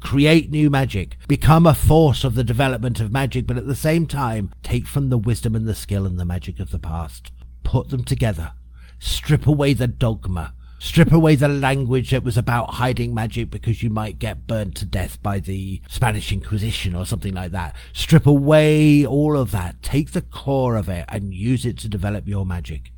Create 0.00 0.50
new 0.50 0.70
magic. 0.70 1.16
Become 1.26 1.66
a 1.66 1.74
force 1.74 2.24
of 2.24 2.34
the 2.34 2.44
development 2.44 3.00
of 3.00 3.12
magic, 3.12 3.46
but 3.46 3.56
at 3.56 3.66
the 3.66 3.74
same 3.74 4.06
time, 4.06 4.52
take 4.62 4.86
from 4.86 5.10
the 5.10 5.18
wisdom 5.18 5.54
and 5.54 5.66
the 5.66 5.74
skill 5.74 6.06
and 6.06 6.18
the 6.18 6.24
magic 6.24 6.60
of 6.60 6.70
the 6.70 6.78
past. 6.78 7.32
Put 7.64 7.90
them 7.90 8.04
together. 8.04 8.52
Strip 8.98 9.46
away 9.46 9.74
the 9.74 9.86
dogma. 9.86 10.54
Strip 10.80 11.10
away 11.10 11.34
the 11.34 11.48
language 11.48 12.10
that 12.10 12.22
was 12.22 12.38
about 12.38 12.74
hiding 12.74 13.12
magic 13.12 13.50
because 13.50 13.82
you 13.82 13.90
might 13.90 14.20
get 14.20 14.46
burned 14.46 14.76
to 14.76 14.84
death 14.84 15.20
by 15.22 15.40
the 15.40 15.82
Spanish 15.88 16.30
Inquisition 16.30 16.94
or 16.94 17.04
something 17.04 17.34
like 17.34 17.50
that. 17.50 17.74
Strip 17.92 18.26
away 18.26 19.04
all 19.04 19.36
of 19.36 19.50
that. 19.50 19.82
Take 19.82 20.12
the 20.12 20.22
core 20.22 20.76
of 20.76 20.88
it 20.88 21.04
and 21.08 21.34
use 21.34 21.66
it 21.66 21.76
to 21.78 21.88
develop 21.88 22.28
your 22.28 22.46
magic. 22.46 22.92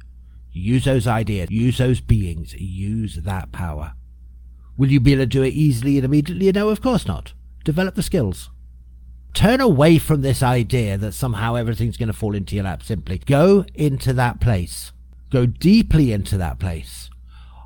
Use 0.52 0.84
those 0.84 1.06
ideas. 1.06 1.50
Use 1.50 1.78
those 1.78 2.00
beings. 2.00 2.54
Use 2.54 3.16
that 3.22 3.50
power. 3.50 3.94
Will 4.80 4.90
you 4.90 4.98
be 4.98 5.12
able 5.12 5.24
to 5.24 5.26
do 5.26 5.42
it 5.42 5.52
easily 5.52 5.98
and 5.98 6.06
immediately? 6.06 6.50
No, 6.52 6.70
of 6.70 6.80
course 6.80 7.06
not. 7.06 7.34
Develop 7.64 7.96
the 7.96 8.02
skills. 8.02 8.48
Turn 9.34 9.60
away 9.60 9.98
from 9.98 10.22
this 10.22 10.42
idea 10.42 10.96
that 10.96 11.12
somehow 11.12 11.54
everything's 11.54 11.98
going 11.98 12.06
to 12.06 12.14
fall 12.14 12.34
into 12.34 12.54
your 12.54 12.64
lap 12.64 12.82
simply. 12.82 13.18
Go 13.18 13.66
into 13.74 14.14
that 14.14 14.40
place. 14.40 14.92
Go 15.28 15.44
deeply 15.44 16.12
into 16.12 16.38
that 16.38 16.58
place 16.58 17.10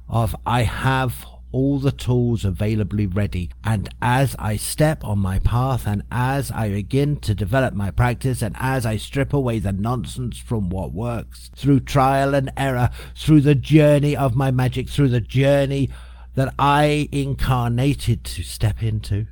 of 0.08 0.34
I 0.44 0.62
have 0.64 1.24
all 1.52 1.78
the 1.78 1.92
tools 1.92 2.44
availably 2.44 3.06
ready. 3.06 3.48
And 3.62 3.88
as 4.02 4.34
I 4.40 4.56
step 4.56 5.04
on 5.04 5.20
my 5.20 5.38
path 5.38 5.86
and 5.86 6.02
as 6.10 6.50
I 6.50 6.68
begin 6.68 7.18
to 7.18 7.32
develop 7.32 7.74
my 7.74 7.92
practice 7.92 8.42
and 8.42 8.56
as 8.58 8.84
I 8.84 8.96
strip 8.96 9.32
away 9.32 9.60
the 9.60 9.70
nonsense 9.70 10.36
from 10.36 10.68
what 10.68 10.92
works 10.92 11.52
through 11.54 11.80
trial 11.80 12.34
and 12.34 12.50
error, 12.56 12.90
through 13.14 13.42
the 13.42 13.54
journey 13.54 14.16
of 14.16 14.34
my 14.34 14.50
magic, 14.50 14.88
through 14.88 15.10
the 15.10 15.20
journey 15.20 15.90
that 16.34 16.52
I 16.58 17.08
incarnated 17.12 18.24
to 18.24 18.42
step 18.42 18.82
into. 18.82 19.26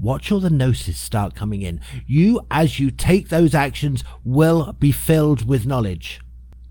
Watch 0.00 0.30
all 0.30 0.40
the 0.40 0.50
gnosis 0.50 0.98
start 0.98 1.34
coming 1.34 1.62
in. 1.62 1.80
You, 2.06 2.40
as 2.50 2.78
you 2.78 2.90
take 2.90 3.28
those 3.28 3.54
actions, 3.54 4.04
will 4.24 4.72
be 4.74 4.92
filled 4.92 5.48
with 5.48 5.66
knowledge. 5.66 6.20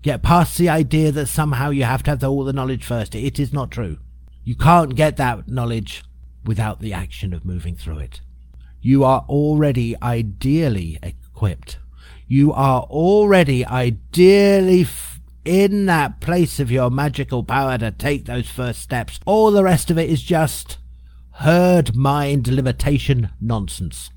Get 0.00 0.22
past 0.22 0.56
the 0.56 0.68
idea 0.68 1.12
that 1.12 1.26
somehow 1.26 1.70
you 1.70 1.84
have 1.84 2.02
to 2.04 2.12
have 2.12 2.24
all 2.24 2.44
the 2.44 2.52
knowledge 2.52 2.84
first. 2.84 3.14
It 3.14 3.38
is 3.38 3.52
not 3.52 3.70
true. 3.70 3.98
You 4.44 4.54
can't 4.54 4.94
get 4.94 5.18
that 5.18 5.48
knowledge 5.48 6.02
without 6.44 6.80
the 6.80 6.94
action 6.94 7.34
of 7.34 7.44
moving 7.44 7.76
through 7.76 7.98
it. 7.98 8.22
You 8.80 9.04
are 9.04 9.26
already 9.28 9.94
ideally 10.00 10.98
equipped. 11.02 11.78
You 12.26 12.52
are 12.52 12.82
already 12.82 13.66
ideally 13.66 14.86
in 15.48 15.86
that 15.86 16.20
place 16.20 16.60
of 16.60 16.70
your 16.70 16.90
magical 16.90 17.42
power 17.42 17.78
to 17.78 17.90
take 17.90 18.26
those 18.26 18.50
first 18.50 18.82
steps. 18.82 19.18
All 19.24 19.50
the 19.50 19.64
rest 19.64 19.90
of 19.90 19.96
it 19.96 20.10
is 20.10 20.20
just 20.20 20.76
herd 21.36 21.96
mind 21.96 22.48
limitation 22.48 23.30
nonsense. 23.40 24.10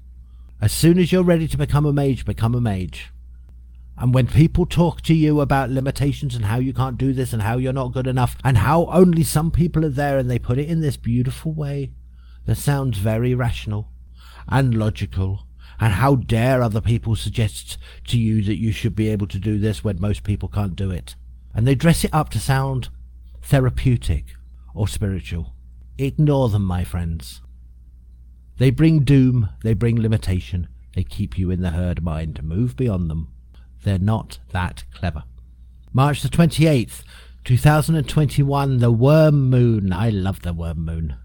As 0.59 0.73
soon 0.73 0.99
as 0.99 1.13
you're 1.13 1.23
ready 1.23 1.47
to 1.47 1.57
become 1.57 1.85
a 1.85 1.93
mage, 1.93 2.25
become 2.25 2.53
a 2.53 2.59
mage. 2.59 3.13
And 3.97 4.13
when 4.13 4.27
people 4.27 4.65
talk 4.65 5.01
to 5.03 5.13
you 5.13 5.39
about 5.39 5.69
limitations 5.69 6.35
and 6.35 6.45
how 6.45 6.59
you 6.59 6.73
can't 6.73 6.97
do 6.97 7.13
this 7.13 7.31
and 7.31 7.43
how 7.43 7.57
you're 7.57 7.71
not 7.71 7.93
good 7.93 8.07
enough 8.07 8.35
and 8.43 8.57
how 8.57 8.87
only 8.87 9.23
some 9.23 9.51
people 9.51 9.85
are 9.85 9.89
there 9.89 10.17
and 10.17 10.29
they 10.29 10.37
put 10.37 10.57
it 10.57 10.67
in 10.67 10.81
this 10.81 10.97
beautiful 10.97 11.53
way 11.53 11.91
that 12.45 12.55
sounds 12.55 12.97
very 12.97 13.33
rational 13.33 13.87
and 14.49 14.77
logical. 14.77 15.47
And 15.79 15.93
how 15.93 16.15
dare 16.15 16.61
other 16.61 16.81
people 16.81 17.15
suggest 17.15 17.77
to 18.07 18.17
you 18.17 18.43
that 18.43 18.59
you 18.59 18.73
should 18.73 18.95
be 18.97 19.07
able 19.07 19.27
to 19.27 19.39
do 19.39 19.57
this 19.57 19.81
when 19.81 20.01
most 20.01 20.23
people 20.23 20.49
can't 20.49 20.75
do 20.75 20.91
it? 20.91 21.15
And 21.53 21.67
they 21.67 21.75
dress 21.75 22.03
it 22.03 22.13
up 22.13 22.29
to 22.29 22.39
sound 22.39 22.89
therapeutic 23.41 24.25
or 24.73 24.87
spiritual. 24.87 25.53
Ignore 25.97 26.49
them, 26.49 26.63
my 26.63 26.83
friends. 26.83 27.41
They 28.57 28.69
bring 28.69 29.03
doom, 29.03 29.49
they 29.63 29.73
bring 29.73 29.99
limitation, 29.99 30.67
they 30.95 31.03
keep 31.03 31.37
you 31.37 31.51
in 31.51 31.61
the 31.61 31.71
herd 31.71 32.03
mind. 32.03 32.43
Move 32.43 32.75
beyond 32.75 33.09
them. 33.09 33.29
They're 33.83 33.97
not 33.97 34.39
that 34.51 34.83
clever. 34.93 35.23
March 35.93 36.21
the 36.21 36.29
28th, 36.29 37.03
2021, 37.43 38.77
the 38.77 38.91
worm 38.91 39.49
moon. 39.49 39.91
I 39.91 40.09
love 40.09 40.41
the 40.41 40.53
worm 40.53 40.85
moon. 40.85 41.15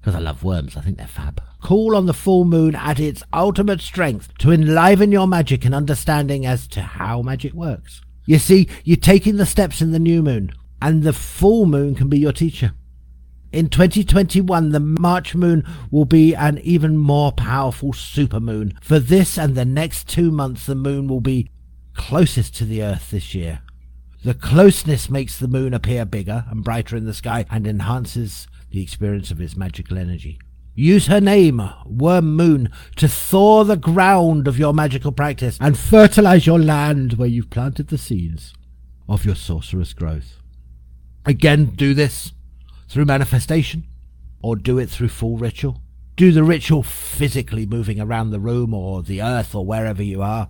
Because 0.00 0.16
I 0.16 0.18
love 0.18 0.42
worms, 0.42 0.76
I 0.76 0.80
think 0.80 0.98
they're 0.98 1.06
fab. 1.06 1.40
Call 1.62 1.94
on 1.94 2.06
the 2.06 2.14
full 2.14 2.44
moon 2.44 2.74
at 2.74 2.98
its 2.98 3.22
ultimate 3.32 3.80
strength 3.80 4.36
to 4.38 4.50
enliven 4.50 5.12
your 5.12 5.28
magic 5.28 5.64
and 5.64 5.74
understanding 5.74 6.44
as 6.44 6.66
to 6.68 6.82
how 6.82 7.22
magic 7.22 7.52
works. 7.52 8.02
You 8.24 8.38
see, 8.38 8.68
you're 8.84 8.96
taking 8.96 9.36
the 9.36 9.46
steps 9.46 9.82
in 9.82 9.92
the 9.92 9.98
new 9.98 10.22
moon, 10.22 10.52
and 10.80 11.02
the 11.02 11.12
full 11.12 11.66
moon 11.66 11.94
can 11.94 12.08
be 12.08 12.18
your 12.18 12.32
teacher. 12.32 12.72
In 13.52 13.68
2021, 13.68 14.70
the 14.70 14.80
March 14.80 15.34
moon 15.34 15.64
will 15.90 16.06
be 16.06 16.34
an 16.34 16.58
even 16.58 16.96
more 16.96 17.32
powerful 17.32 17.92
supermoon. 17.92 18.72
For 18.82 18.98
this 18.98 19.36
and 19.36 19.54
the 19.54 19.66
next 19.66 20.08
two 20.08 20.30
months, 20.30 20.64
the 20.64 20.74
moon 20.74 21.06
will 21.06 21.20
be 21.20 21.50
closest 21.94 22.56
to 22.56 22.64
the 22.64 22.82
Earth 22.82 23.10
this 23.10 23.34
year. 23.34 23.60
The 24.24 24.34
closeness 24.34 25.10
makes 25.10 25.38
the 25.38 25.48
moon 25.48 25.74
appear 25.74 26.04
bigger 26.04 26.44
and 26.48 26.64
brighter 26.64 26.96
in 26.96 27.04
the 27.04 27.12
sky 27.12 27.44
and 27.50 27.66
enhances 27.66 28.46
the 28.70 28.82
experience 28.82 29.30
of 29.30 29.40
its 29.40 29.56
magical 29.56 29.98
energy. 29.98 30.38
Use 30.74 31.06
her 31.06 31.20
name, 31.20 31.62
Worm 31.84 32.34
Moon, 32.34 32.70
to 32.96 33.06
thaw 33.06 33.62
the 33.62 33.76
ground 33.76 34.48
of 34.48 34.58
your 34.58 34.72
magical 34.72 35.12
practice 35.12 35.58
and 35.60 35.78
fertilize 35.78 36.46
your 36.46 36.58
land 36.58 37.14
where 37.14 37.28
you've 37.28 37.50
planted 37.50 37.88
the 37.88 37.98
seeds 37.98 38.54
of 39.06 39.26
your 39.26 39.34
sorcerous 39.34 39.92
growth. 39.92 40.38
Again, 41.26 41.66
do 41.66 41.92
this 41.92 42.32
through 42.88 43.04
manifestation 43.04 43.84
or 44.42 44.56
do 44.56 44.78
it 44.78 44.88
through 44.88 45.08
full 45.08 45.36
ritual. 45.36 45.82
Do 46.16 46.32
the 46.32 46.42
ritual 46.42 46.82
physically 46.82 47.66
moving 47.66 48.00
around 48.00 48.30
the 48.30 48.40
room 48.40 48.72
or 48.72 49.02
the 49.02 49.22
earth 49.22 49.54
or 49.54 49.66
wherever 49.66 50.02
you 50.02 50.22
are, 50.22 50.48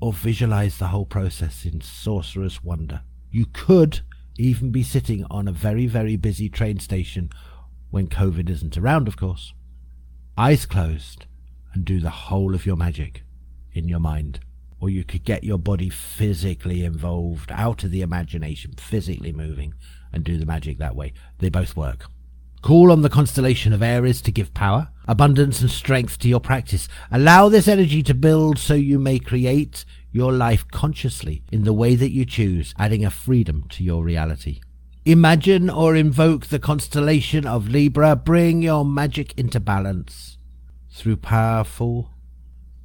or 0.00 0.12
visualize 0.12 0.78
the 0.78 0.88
whole 0.88 1.06
process 1.06 1.64
in 1.64 1.80
sorcerous 1.80 2.62
wonder. 2.64 3.02
You 3.30 3.46
could 3.52 4.00
even 4.38 4.70
be 4.70 4.82
sitting 4.82 5.24
on 5.30 5.48
a 5.48 5.52
very, 5.52 5.86
very 5.86 6.16
busy 6.16 6.48
train 6.48 6.78
station 6.78 7.30
when 7.90 8.08
COVID 8.08 8.48
isn't 8.48 8.78
around, 8.78 9.08
of 9.08 9.16
course. 9.16 9.52
Eyes 10.38 10.66
closed 10.66 11.26
and 11.74 11.84
do 11.84 11.98
the 11.98 12.10
whole 12.10 12.54
of 12.54 12.64
your 12.64 12.76
magic 12.76 13.24
in 13.72 13.88
your 13.88 13.98
mind. 13.98 14.38
Or 14.78 14.88
you 14.88 15.02
could 15.02 15.24
get 15.24 15.42
your 15.42 15.58
body 15.58 15.90
physically 15.90 16.84
involved, 16.84 17.50
out 17.50 17.82
of 17.82 17.90
the 17.90 18.02
imagination, 18.02 18.74
physically 18.78 19.32
moving, 19.32 19.74
and 20.12 20.22
do 20.22 20.38
the 20.38 20.46
magic 20.46 20.78
that 20.78 20.94
way. 20.94 21.12
They 21.38 21.48
both 21.48 21.74
work. 21.74 22.04
Call 22.62 22.92
on 22.92 23.02
the 23.02 23.10
constellation 23.10 23.72
of 23.72 23.82
Aries 23.82 24.22
to 24.22 24.30
give 24.30 24.54
power, 24.54 24.90
abundance, 25.08 25.60
and 25.60 25.72
strength 25.72 26.20
to 26.20 26.28
your 26.28 26.38
practice. 26.38 26.86
Allow 27.10 27.48
this 27.48 27.66
energy 27.66 28.04
to 28.04 28.14
build 28.14 28.60
so 28.60 28.74
you 28.74 29.00
may 29.00 29.18
create 29.18 29.84
your 30.12 30.32
life 30.32 30.64
consciously 30.70 31.42
in 31.50 31.64
the 31.64 31.72
way 31.72 31.96
that 31.96 32.12
you 32.12 32.24
choose, 32.24 32.74
adding 32.78 33.04
a 33.04 33.10
freedom 33.10 33.64
to 33.70 33.82
your 33.82 34.04
reality. 34.04 34.60
Imagine 35.08 35.70
or 35.70 35.96
invoke 35.96 36.48
the 36.48 36.58
constellation 36.58 37.46
of 37.46 37.66
Libra. 37.66 38.14
Bring 38.14 38.60
your 38.60 38.84
magic 38.84 39.32
into 39.38 39.58
balance. 39.58 40.36
Through 40.90 41.16
powerful 41.16 42.10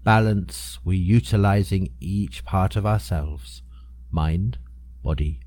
balance, 0.05 0.79
we're 0.85 0.93
utilizing 0.93 1.89
each 1.99 2.45
part 2.45 2.77
of 2.77 2.85
ourselves 2.85 3.61
mind, 4.09 4.57
body, 5.03 5.41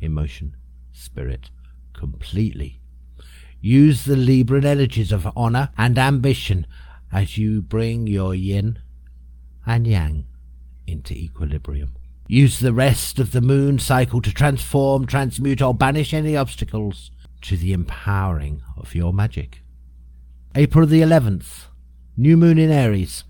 emotion, 0.00 0.54
spirit 0.92 1.50
completely. 1.94 2.80
Use 3.60 4.04
the 4.04 4.14
Libran 4.14 4.64
energies 4.64 5.10
of 5.10 5.26
honor 5.34 5.70
and 5.76 5.98
ambition 5.98 6.64
as 7.10 7.38
you 7.38 7.60
bring 7.60 8.06
your 8.06 8.36
yin 8.36 8.78
and 9.66 9.84
yang 9.84 10.26
into 10.86 11.12
equilibrium. 11.12 11.96
Use 12.30 12.60
the 12.60 12.72
rest 12.72 13.18
of 13.18 13.32
the 13.32 13.40
moon 13.40 13.80
cycle 13.80 14.22
to 14.22 14.32
transform, 14.32 15.04
transmute, 15.04 15.60
or 15.60 15.74
banish 15.74 16.14
any 16.14 16.36
obstacles 16.36 17.10
to 17.40 17.56
the 17.56 17.72
empowering 17.72 18.62
of 18.76 18.94
your 18.94 19.12
magic. 19.12 19.64
April 20.54 20.86
the 20.86 21.00
11th, 21.00 21.64
new 22.16 22.36
moon 22.36 22.56
in 22.56 22.70
Aries. 22.70 23.24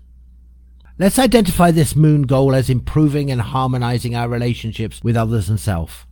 Let's 0.99 1.17
identify 1.17 1.71
this 1.71 1.95
moon 1.95 2.21
goal 2.27 2.53
as 2.53 2.69
improving 2.69 3.31
and 3.31 3.41
harmonizing 3.41 4.15
our 4.15 4.29
relationships 4.29 5.03
with 5.03 5.17
others 5.17 5.49
and 5.49 5.59
self. 5.59 6.05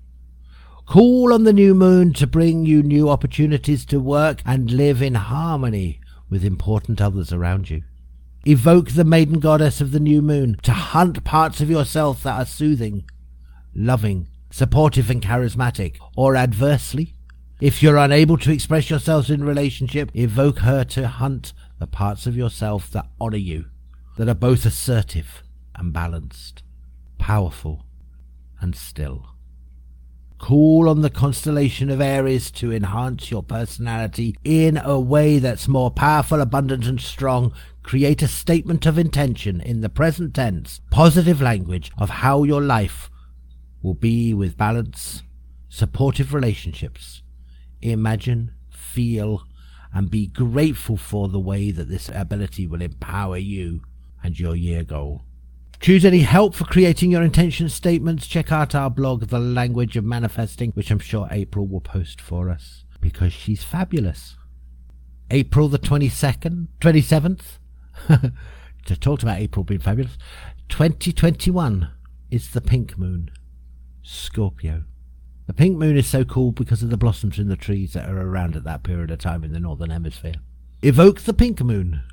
Call 0.88 1.32
on 1.32 1.44
the 1.44 1.54
new 1.54 1.76
moon 1.76 2.12
to 2.14 2.26
bring 2.26 2.66
you 2.66 2.82
new 2.82 3.08
opportunities 3.08 3.86
to 3.86 4.00
work 4.00 4.42
and 4.48 4.72
live 4.72 5.04
in 5.04 5.14
harmony 5.14 6.02
with 6.28 6.44
important 6.44 7.00
others 7.00 7.32
around 7.32 7.70
you. 7.70 7.84
Evoke 8.46 8.92
the 8.92 9.04
maiden 9.04 9.40
goddess 9.40 9.82
of 9.82 9.92
the 9.92 10.00
new 10.00 10.22
moon 10.22 10.58
to 10.64 10.72
hunt 10.72 11.24
parts 11.24 11.60
of 11.60 11.70
yourself 11.70 12.24
that 12.24 12.40
are 12.40 12.46
soothing, 12.46 13.04
loving, 13.76 14.28
supportive, 14.50 15.10
and 15.10 15.22
charismatic, 15.22 15.98
or 16.16 16.36
adversely. 16.36 17.14
If 17.60 17.84
you're 17.84 17.98
unable 17.98 18.38
to 18.38 18.52
express 18.52 18.90
yourselves 18.90 19.30
in 19.30 19.44
relationship, 19.44 20.12
evoke 20.14 20.60
her 20.60 20.86
to 20.86 21.10
hunt 21.10 21.52
the 21.80 21.88
parts 21.88 22.26
of 22.26 22.38
yourself 22.38 22.90
that 22.92 23.10
honor 23.20 23.38
you, 23.38 23.66
that 24.18 24.30
are 24.30 24.34
both 24.34 24.66
assertive 24.66 25.44
and 25.76 25.92
balanced, 25.92 26.64
powerful 27.18 27.86
and 28.62 28.76
still. 28.76 29.26
Call 30.38 30.88
on 30.88 31.02
the 31.02 31.10
constellation 31.10 31.90
of 31.90 32.00
Aries 32.00 32.50
to 32.52 32.72
enhance 32.72 33.30
your 33.30 33.44
personality 33.44 34.38
in 34.46 34.78
a 34.78 34.98
way 34.98 35.38
that's 35.38 35.68
more 35.68 35.92
powerful, 35.92 36.40
abundant, 36.40 36.88
and 36.88 37.02
strong. 37.02 37.54
Create 37.90 38.22
a 38.22 38.28
statement 38.28 38.86
of 38.86 39.00
intention 39.00 39.60
in 39.60 39.82
the 39.82 39.90
present 39.90 40.36
tense, 40.36 40.80
positive 40.92 41.42
language 41.42 41.92
of 41.98 42.08
how 42.08 42.44
your 42.44 42.62
life 42.62 43.10
will 43.82 43.96
be 43.96 44.32
with 44.32 44.56
balance, 44.56 45.24
supportive 45.70 46.32
relationships. 46.32 47.24
Imagine, 47.82 48.54
feel, 48.70 49.42
and 49.92 50.12
be 50.12 50.28
grateful 50.28 50.98
for 50.98 51.30
the 51.30 51.40
way 51.40 51.72
that 51.72 51.90
this 51.90 52.12
ability 52.14 52.68
will 52.68 52.84
empower 52.84 53.40
you 53.40 53.82
and 54.24 54.40
your 54.40 54.56
year 54.56 54.84
goal. 54.84 55.24
Choose 55.80 56.06
any 56.06 56.20
help 56.20 56.54
for 56.54 56.66
creating 56.66 57.10
your 57.10 57.24
intention 57.24 57.70
statements. 57.70 58.28
Check 58.28 58.52
out 58.52 58.76
our 58.76 58.92
blog, 58.92 59.30
The 59.30 59.40
Language 59.40 59.98
of 59.98 60.04
Manifesting, 60.04 60.74
which 60.74 60.92
I'm 60.92 61.00
sure 61.00 61.28
April 61.32 61.66
will 61.66 61.82
post 61.82 62.22
for 62.22 62.52
us 62.52 62.84
because 63.02 63.34
she's 63.34 63.64
fabulous. 63.64 64.38
April 65.32 65.68
the 65.70 65.80
22nd, 65.80 66.68
27th. 66.80 67.58
to 68.86 68.96
talk 68.96 69.22
about 69.24 69.40
April 69.40 69.64
being 69.64 69.80
fabulous. 69.80 70.18
2021 70.70 71.90
is 72.32 72.52
the 72.52 72.62
pink 72.62 72.98
moon. 72.98 73.32
Scorpio. 74.04 74.84
The 75.48 75.54
pink 75.54 75.78
moon 75.78 75.98
is 75.98 76.08
so 76.08 76.24
cool 76.24 76.52
because 76.52 76.84
of 76.84 76.90
the 76.90 76.98
blossoms 76.98 77.40
in 77.40 77.48
the 77.48 77.56
trees 77.56 77.94
that 77.94 78.10
are 78.10 78.22
around 78.22 78.56
at 78.56 78.64
that 78.66 78.84
period 78.84 79.12
of 79.12 79.20
time 79.20 79.44
in 79.44 79.52
the 79.52 79.60
northern 79.60 79.90
hemisphere. 79.90 80.36
Evoke 80.82 81.22
the 81.22 81.34
pink 81.34 81.62
moon 81.62 82.04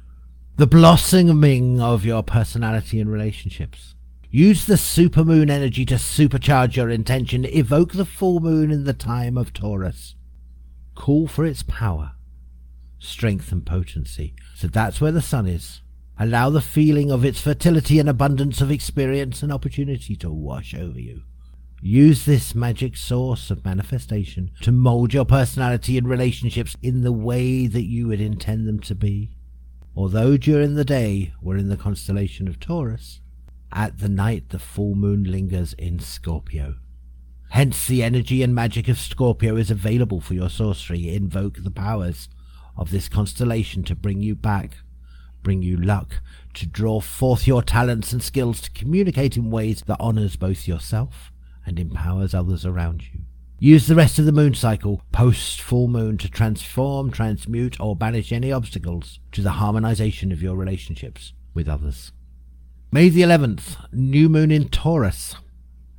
the 0.57 0.67
blossoming 0.67 1.83
of 1.83 2.07
your 2.07 2.23
personality 2.23 2.99
and 2.99 3.13
relationships. 3.13 3.95
Use 4.31 4.65
the 4.65 4.75
supermoon 4.77 5.51
energy 5.51 5.85
to 5.85 5.97
supercharge 5.97 6.77
your 6.77 6.89
intention. 6.89 7.45
Evoke 7.45 7.93
the 7.93 8.07
full 8.07 8.41
moon 8.41 8.71
in 8.71 8.85
the 8.85 8.95
time 8.95 9.37
of 9.37 9.53
Taurus. 9.53 10.15
Call 10.95 11.27
for 11.27 11.45
its 11.45 11.63
power, 11.63 12.13
strength, 12.99 13.53
and 13.53 13.65
potency. 13.65 14.35
So 14.55 14.69
that's 14.69 15.01
where 15.01 15.13
the 15.13 15.23
sun 15.23 15.47
is. 15.47 15.81
Allow 16.19 16.51
the 16.51 16.61
feeling 16.63 17.11
of 17.11 17.25
its 17.25 17.41
fertility 17.41 17.99
and 17.99 18.09
abundance 18.09 18.61
of 18.61 18.71
experience 18.71 19.43
and 19.43 19.53
opportunity 19.53 20.17
to 20.17 20.31
wash 20.31 20.75
over 20.75 20.99
you. 20.99 21.23
Use 21.83 22.25
this 22.25 22.55
magic 22.55 22.97
source 22.97 23.51
of 23.51 23.65
manifestation 23.65 24.51
to 24.63 24.73
mold 24.73 25.13
your 25.13 25.27
personality 25.27 25.99
and 25.99 26.09
relationships 26.09 26.75
in 26.83 27.03
the 27.03 27.13
way 27.13 27.67
that 27.67 27.85
you 27.85 28.09
would 28.09 28.21
intend 28.21 28.67
them 28.67 28.81
to 28.81 28.95
be. 28.95 29.37
Although 29.95 30.37
during 30.39 30.75
the 30.75 30.85
day 30.85 31.33
we're 31.43 31.59
in 31.59 31.69
the 31.69 31.77
constellation 31.77 32.49
of 32.49 32.59
Taurus, 32.59 33.21
at 33.73 33.99
the 33.99 34.09
night 34.09 34.49
the 34.49 34.59
full 34.59 34.95
moon 34.95 35.25
lingers 35.25 35.75
in 35.75 35.99
Scorpio. 35.99 36.77
Hence 37.51 37.87
the 37.87 38.03
energy 38.03 38.43
and 38.43 38.55
magic 38.55 38.89
of 38.89 38.99
Scorpio 38.99 39.57
is 39.57 39.71
available 39.71 40.21
for 40.21 40.35
your 40.35 40.49
sorcery. 40.49 41.15
Invoke 41.15 41.59
the 41.63 41.71
powers 41.71 42.29
of 42.77 42.91
this 42.91 43.09
constellation 43.09 43.83
to 43.85 43.95
bring 43.95 44.21
you 44.21 44.35
back, 44.35 44.79
bring 45.43 45.63
you 45.63 45.77
luck, 45.77 46.21
to 46.55 46.67
draw 46.67 47.01
forth 47.01 47.47
your 47.47 47.63
talents 47.63 48.13
and 48.13 48.23
skills 48.23 48.61
to 48.61 48.71
communicate 48.71 49.37
in 49.37 49.51
ways 49.51 49.83
that 49.87 49.97
honors 50.01 50.37
both 50.37 50.67
yourself 50.67 51.33
and 51.65 51.79
empowers 51.79 52.35
others 52.35 52.65
around 52.65 53.03
you. 53.13 53.21
Use 53.59 53.87
the 53.87 53.95
rest 53.95 54.19
of 54.19 54.27
the 54.27 54.33
moon 54.33 54.53
cycle 54.53 55.03
post 55.13 55.63
full 55.63 55.89
moon 55.89 56.19
to 56.19 56.29
transform, 56.29 57.11
transmute, 57.11 57.81
or 57.81 57.97
banish 57.97 58.31
any 58.31 58.53
obstacles 58.53 59.19
to 59.33 59.41
the 59.41 59.53
harmonization 59.53 60.31
of 60.31 60.43
your 60.43 60.57
relationships 60.57 61.33
with 61.55 61.69
others. 61.69 62.13
May 62.93 63.09
the 63.09 63.23
11th, 63.23 63.77
new 63.93 64.29
moon 64.29 64.51
in 64.51 64.69
Taurus. 64.69 65.37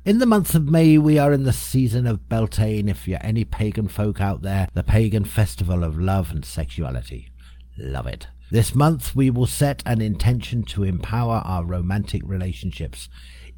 In 0.08 0.20
the 0.20 0.24
month 0.24 0.54
of 0.54 0.70
May, 0.70 0.96
we 0.96 1.18
are 1.18 1.34
in 1.34 1.42
the 1.44 1.52
season 1.52 2.06
of 2.06 2.30
Beltane. 2.30 2.88
If 2.88 3.06
you're 3.06 3.18
any 3.20 3.44
pagan 3.44 3.88
folk 3.88 4.22
out 4.22 4.40
there, 4.40 4.66
the 4.72 4.82
pagan 4.82 5.26
festival 5.26 5.84
of 5.84 5.98
love 5.98 6.30
and 6.30 6.46
sexuality. 6.46 7.28
Love 7.76 8.06
it. 8.06 8.26
This 8.50 8.74
month, 8.74 9.14
we 9.14 9.28
will 9.28 9.44
set 9.44 9.82
an 9.84 10.00
intention 10.00 10.62
to 10.62 10.82
empower 10.82 11.42
our 11.44 11.62
romantic 11.62 12.22
relationships 12.24 13.10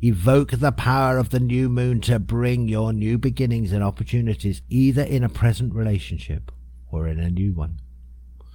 Evoke 0.03 0.51
the 0.51 0.73
power 0.73 1.19
of 1.19 1.31
the 1.31 1.39
new 1.39 1.69
moon 1.69 2.01
to 2.01 2.19
bring 2.19 2.67
your 2.67 2.93
new 2.93 3.17
beginnings 3.17 3.71
and 3.71 3.85
opportunities 3.85 4.61
either 4.69 5.03
in 5.05 5.23
a 5.23 5.29
present 5.29 5.73
relationship 5.73 6.51
or 6.91 7.07
in 7.07 7.21
a 7.21 7.31
new 7.31 7.53
one. 7.53 7.79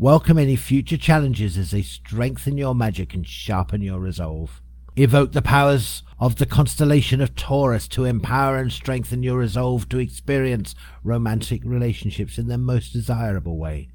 Welcome 0.02 0.38
any 0.38 0.58
future 0.58 0.98
challenges 0.98 1.58
as 1.58 1.72
they 1.72 1.82
strengthen 1.82 2.58
your 2.58 2.76
magic 2.76 3.14
and 3.14 3.26
sharpen 3.26 3.82
your 3.82 4.02
resolve. 4.02 4.62
Evoke 4.98 5.34
the 5.34 5.42
powers 5.42 6.04
of 6.20 6.38
the 6.38 6.46
constellation 6.46 7.20
of 7.20 7.36
Taurus 7.36 7.88
to 7.90 8.06
empower 8.06 8.58
and 8.58 8.72
strengthen 8.72 9.24
your 9.24 9.38
resolve 9.38 9.90
to 9.90 10.00
experience 10.00 10.74
romantic 11.04 11.62
relationships 11.66 12.38
in 12.38 12.48
their 12.48 12.58
most 12.58 12.94
desirable 12.94 13.58
way. 13.58 13.90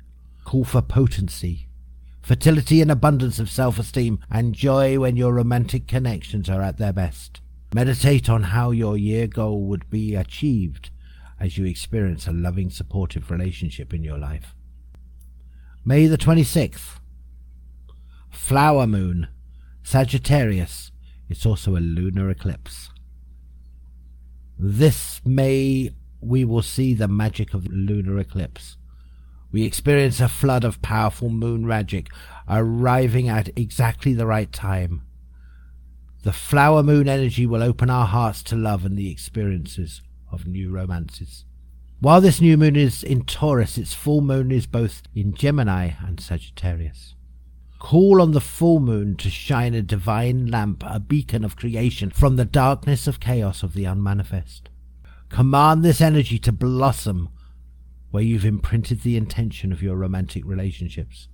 Call 0.44 0.64
for 0.64 0.82
potency, 0.82 1.68
fertility 2.20 2.82
and 2.82 2.90
abundance 2.90 3.38
of 3.38 3.48
self-esteem, 3.48 4.18
and 4.30 4.54
joy 4.54 4.98
when 4.98 5.16
your 5.16 5.32
romantic 5.32 5.86
connections 5.86 6.50
are 6.50 6.60
at 6.60 6.76
their 6.76 6.92
best. 6.92 7.40
Meditate 7.74 8.28
on 8.28 8.42
how 8.42 8.70
your 8.70 8.96
year 8.96 9.26
goal 9.26 9.62
would 9.62 9.88
be 9.88 10.14
achieved 10.14 10.90
as 11.38 11.56
you 11.56 11.64
experience 11.64 12.26
a 12.26 12.32
loving, 12.32 12.68
supportive 12.68 13.30
relationship 13.30 13.94
in 13.94 14.04
your 14.04 14.18
life. 14.18 14.54
May 15.82 16.06
the 16.06 16.18
26th. 16.18 16.98
Flower 18.28 18.86
Moon, 18.86 19.28
Sagittarius. 19.82 20.89
It's 21.30 21.46
also 21.46 21.76
a 21.76 21.78
lunar 21.78 22.28
eclipse. 22.28 22.90
This 24.58 25.22
May 25.24 25.90
we 26.20 26.44
will 26.44 26.60
see 26.60 26.92
the 26.92 27.08
magic 27.08 27.54
of 27.54 27.64
the 27.64 27.70
lunar 27.70 28.18
eclipse. 28.18 28.76
We 29.52 29.64
experience 29.64 30.20
a 30.20 30.28
flood 30.28 30.64
of 30.64 30.82
powerful 30.82 31.30
moon 31.30 31.66
magic 31.66 32.08
arriving 32.48 33.28
at 33.28 33.56
exactly 33.56 34.12
the 34.12 34.26
right 34.26 34.52
time. 34.52 35.02
The 36.24 36.32
flower 36.32 36.82
moon 36.82 37.08
energy 37.08 37.46
will 37.46 37.62
open 37.62 37.90
our 37.90 38.06
hearts 38.06 38.42
to 38.44 38.56
love 38.56 38.84
and 38.84 38.98
the 38.98 39.10
experiences 39.10 40.02
of 40.30 40.46
new 40.46 40.70
romances. 40.70 41.44
While 42.00 42.20
this 42.20 42.40
new 42.40 42.56
moon 42.56 42.76
is 42.76 43.02
in 43.02 43.24
Taurus, 43.24 43.78
its 43.78 43.94
full 43.94 44.20
moon 44.20 44.50
is 44.50 44.66
both 44.66 45.02
in 45.14 45.34
Gemini 45.34 45.92
and 46.04 46.20
Sagittarius. 46.20 47.14
Call 47.80 48.20
on 48.20 48.32
the 48.32 48.42
full 48.42 48.78
moon 48.78 49.16
to 49.16 49.30
shine 49.30 49.72
a 49.72 49.82
divine 49.82 50.46
lamp, 50.46 50.84
a 50.86 51.00
beacon 51.00 51.44
of 51.44 51.56
creation 51.56 52.10
from 52.10 52.36
the 52.36 52.44
darkness 52.44 53.08
of 53.08 53.20
chaos 53.20 53.62
of 53.62 53.72
the 53.72 53.86
unmanifest. 53.86 54.68
Command 55.30 55.82
this 55.82 56.00
energy 56.00 56.38
to 56.40 56.52
blossom 56.52 57.30
where 58.10 58.22
you've 58.22 58.44
imprinted 58.44 59.00
the 59.00 59.16
intention 59.16 59.72
of 59.72 59.82
your 59.82 59.96
romantic 59.96 60.44
relationships. 60.44 61.28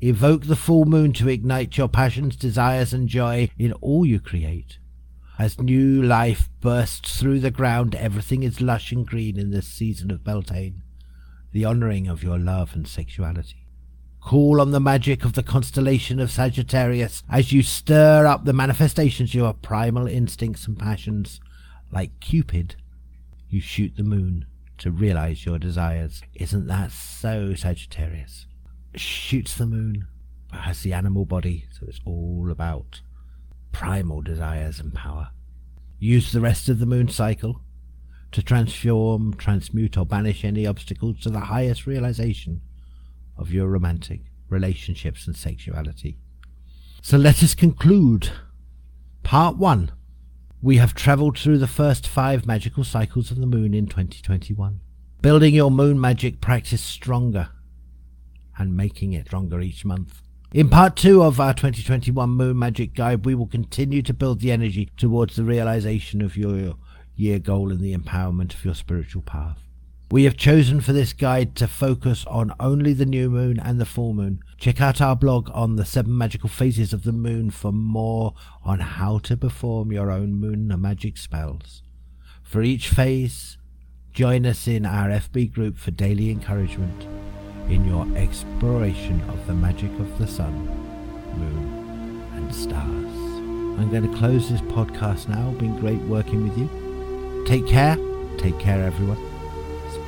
Evoke 0.00 0.46
the 0.46 0.56
full 0.56 0.86
moon 0.86 1.12
to 1.12 1.28
ignite 1.28 1.76
your 1.76 1.88
passions, 1.88 2.34
desires, 2.34 2.94
and 2.94 3.06
joy 3.06 3.50
in 3.58 3.72
all 3.74 4.06
you 4.06 4.18
create. 4.18 4.78
As 5.38 5.60
new 5.60 6.02
life 6.02 6.48
bursts 6.60 7.20
through 7.20 7.40
the 7.40 7.50
ground, 7.50 7.94
everything 7.94 8.42
is 8.42 8.62
lush 8.62 8.90
and 8.90 9.06
green 9.06 9.38
in 9.38 9.50
this 9.50 9.66
season 9.66 10.10
of 10.10 10.24
Beltane, 10.24 10.82
the 11.52 11.66
honouring 11.66 12.08
of 12.08 12.22
your 12.22 12.38
love 12.38 12.74
and 12.74 12.88
sexuality. 12.88 13.59
Call 14.20 14.60
on 14.60 14.70
the 14.70 14.80
magic 14.80 15.24
of 15.24 15.32
the 15.32 15.42
constellation 15.42 16.20
of 16.20 16.30
Sagittarius 16.30 17.22
as 17.30 17.52
you 17.52 17.62
stir 17.62 18.26
up 18.26 18.44
the 18.44 18.52
manifestations 18.52 19.30
of 19.30 19.34
your 19.34 19.54
primal 19.54 20.06
instincts 20.06 20.66
and 20.66 20.78
passions. 20.78 21.40
Like 21.90 22.20
Cupid, 22.20 22.76
you 23.48 23.60
shoot 23.60 23.96
the 23.96 24.04
moon 24.04 24.46
to 24.78 24.90
realize 24.90 25.46
your 25.46 25.58
desires. 25.58 26.22
Isn't 26.34 26.66
that 26.66 26.92
so, 26.92 27.54
Sagittarius? 27.54 28.46
Shoots 28.94 29.56
the 29.56 29.66
moon, 29.66 30.06
but 30.50 30.60
has 30.60 30.82
the 30.82 30.92
animal 30.92 31.24
body, 31.24 31.66
so 31.72 31.86
it's 31.88 32.00
all 32.04 32.48
about 32.50 33.00
primal 33.72 34.20
desires 34.20 34.80
and 34.80 34.94
power. 34.94 35.30
Use 35.98 36.30
the 36.30 36.40
rest 36.40 36.68
of 36.68 36.78
the 36.78 36.86
moon 36.86 37.08
cycle 37.08 37.62
to 38.32 38.42
transform, 38.42 39.34
transmute, 39.34 39.96
or 39.96 40.06
banish 40.06 40.44
any 40.44 40.66
obstacles 40.66 41.20
to 41.20 41.30
the 41.30 41.40
highest 41.40 41.86
realization 41.86 42.60
of 43.40 43.52
your 43.52 43.66
romantic 43.66 44.20
relationships 44.48 45.26
and 45.26 45.34
sexuality. 45.34 46.18
So 47.02 47.16
let 47.16 47.42
us 47.42 47.54
conclude. 47.54 48.30
Part 49.22 49.56
1 49.56 49.92
we 50.62 50.76
have 50.76 50.94
travelled 50.94 51.38
through 51.38 51.58
the 51.58 51.66
first 51.66 52.06
five 52.06 52.46
magical 52.46 52.84
cycles 52.84 53.30
of 53.30 53.38
the 53.38 53.46
moon 53.46 53.72
in 53.72 53.86
2021, 53.86 54.80
building 55.22 55.54
your 55.54 55.70
moon 55.70 55.98
magic 55.98 56.40
practice 56.40 56.82
stronger 56.82 57.48
and 58.58 58.76
making 58.76 59.14
it 59.14 59.26
stronger 59.26 59.60
each 59.60 59.86
month. 59.86 60.20
In 60.52 60.68
part 60.68 60.96
two 60.96 61.22
of 61.22 61.40
our 61.40 61.54
2021 61.54 62.28
Moon 62.28 62.58
Magic 62.58 62.92
Guide, 62.92 63.24
we 63.24 63.36
will 63.36 63.46
continue 63.46 64.02
to 64.02 64.12
build 64.12 64.40
the 64.40 64.50
energy 64.50 64.90
towards 64.96 65.36
the 65.36 65.44
realization 65.44 66.20
of 66.20 66.36
your 66.36 66.74
year 67.14 67.38
goal 67.38 67.70
and 67.70 67.80
the 67.80 67.96
empowerment 67.96 68.52
of 68.52 68.64
your 68.64 68.74
spiritual 68.74 69.22
path. 69.22 69.69
We 70.12 70.24
have 70.24 70.36
chosen 70.36 70.80
for 70.80 70.92
this 70.92 71.12
guide 71.12 71.54
to 71.56 71.68
focus 71.68 72.24
on 72.26 72.52
only 72.58 72.92
the 72.94 73.06
new 73.06 73.30
moon 73.30 73.60
and 73.60 73.80
the 73.80 73.86
full 73.86 74.12
moon. 74.12 74.42
Check 74.58 74.80
out 74.80 75.00
our 75.00 75.14
blog 75.14 75.48
on 75.54 75.76
the 75.76 75.84
seven 75.84 76.18
magical 76.18 76.48
phases 76.48 76.92
of 76.92 77.04
the 77.04 77.12
moon 77.12 77.50
for 77.50 77.70
more 77.70 78.34
on 78.64 78.80
how 78.80 79.18
to 79.18 79.36
perform 79.36 79.92
your 79.92 80.10
own 80.10 80.34
moon 80.34 80.74
magic 80.80 81.16
spells. 81.16 81.84
For 82.42 82.60
each 82.60 82.88
phase, 82.88 83.56
join 84.12 84.46
us 84.46 84.66
in 84.66 84.84
our 84.84 85.10
FB 85.10 85.52
group 85.52 85.78
for 85.78 85.92
daily 85.92 86.30
encouragement 86.30 87.06
in 87.68 87.84
your 87.84 88.04
exploration 88.16 89.20
of 89.30 89.46
the 89.46 89.54
magic 89.54 89.92
of 90.00 90.18
the 90.18 90.26
sun, 90.26 90.66
moon, 91.38 92.24
and 92.34 92.52
stars. 92.52 92.80
I'm 93.78 93.90
going 93.90 94.10
to 94.10 94.18
close 94.18 94.50
this 94.50 94.60
podcast 94.62 95.28
now. 95.28 95.52
Been 95.52 95.78
great 95.78 96.00
working 96.00 96.48
with 96.48 96.58
you. 96.58 97.44
Take 97.46 97.68
care. 97.68 97.96
Take 98.38 98.58
care, 98.58 98.84
everyone. 98.84 99.29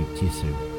Speak 0.02 0.18
you 0.24 0.30
soon. 0.32 0.71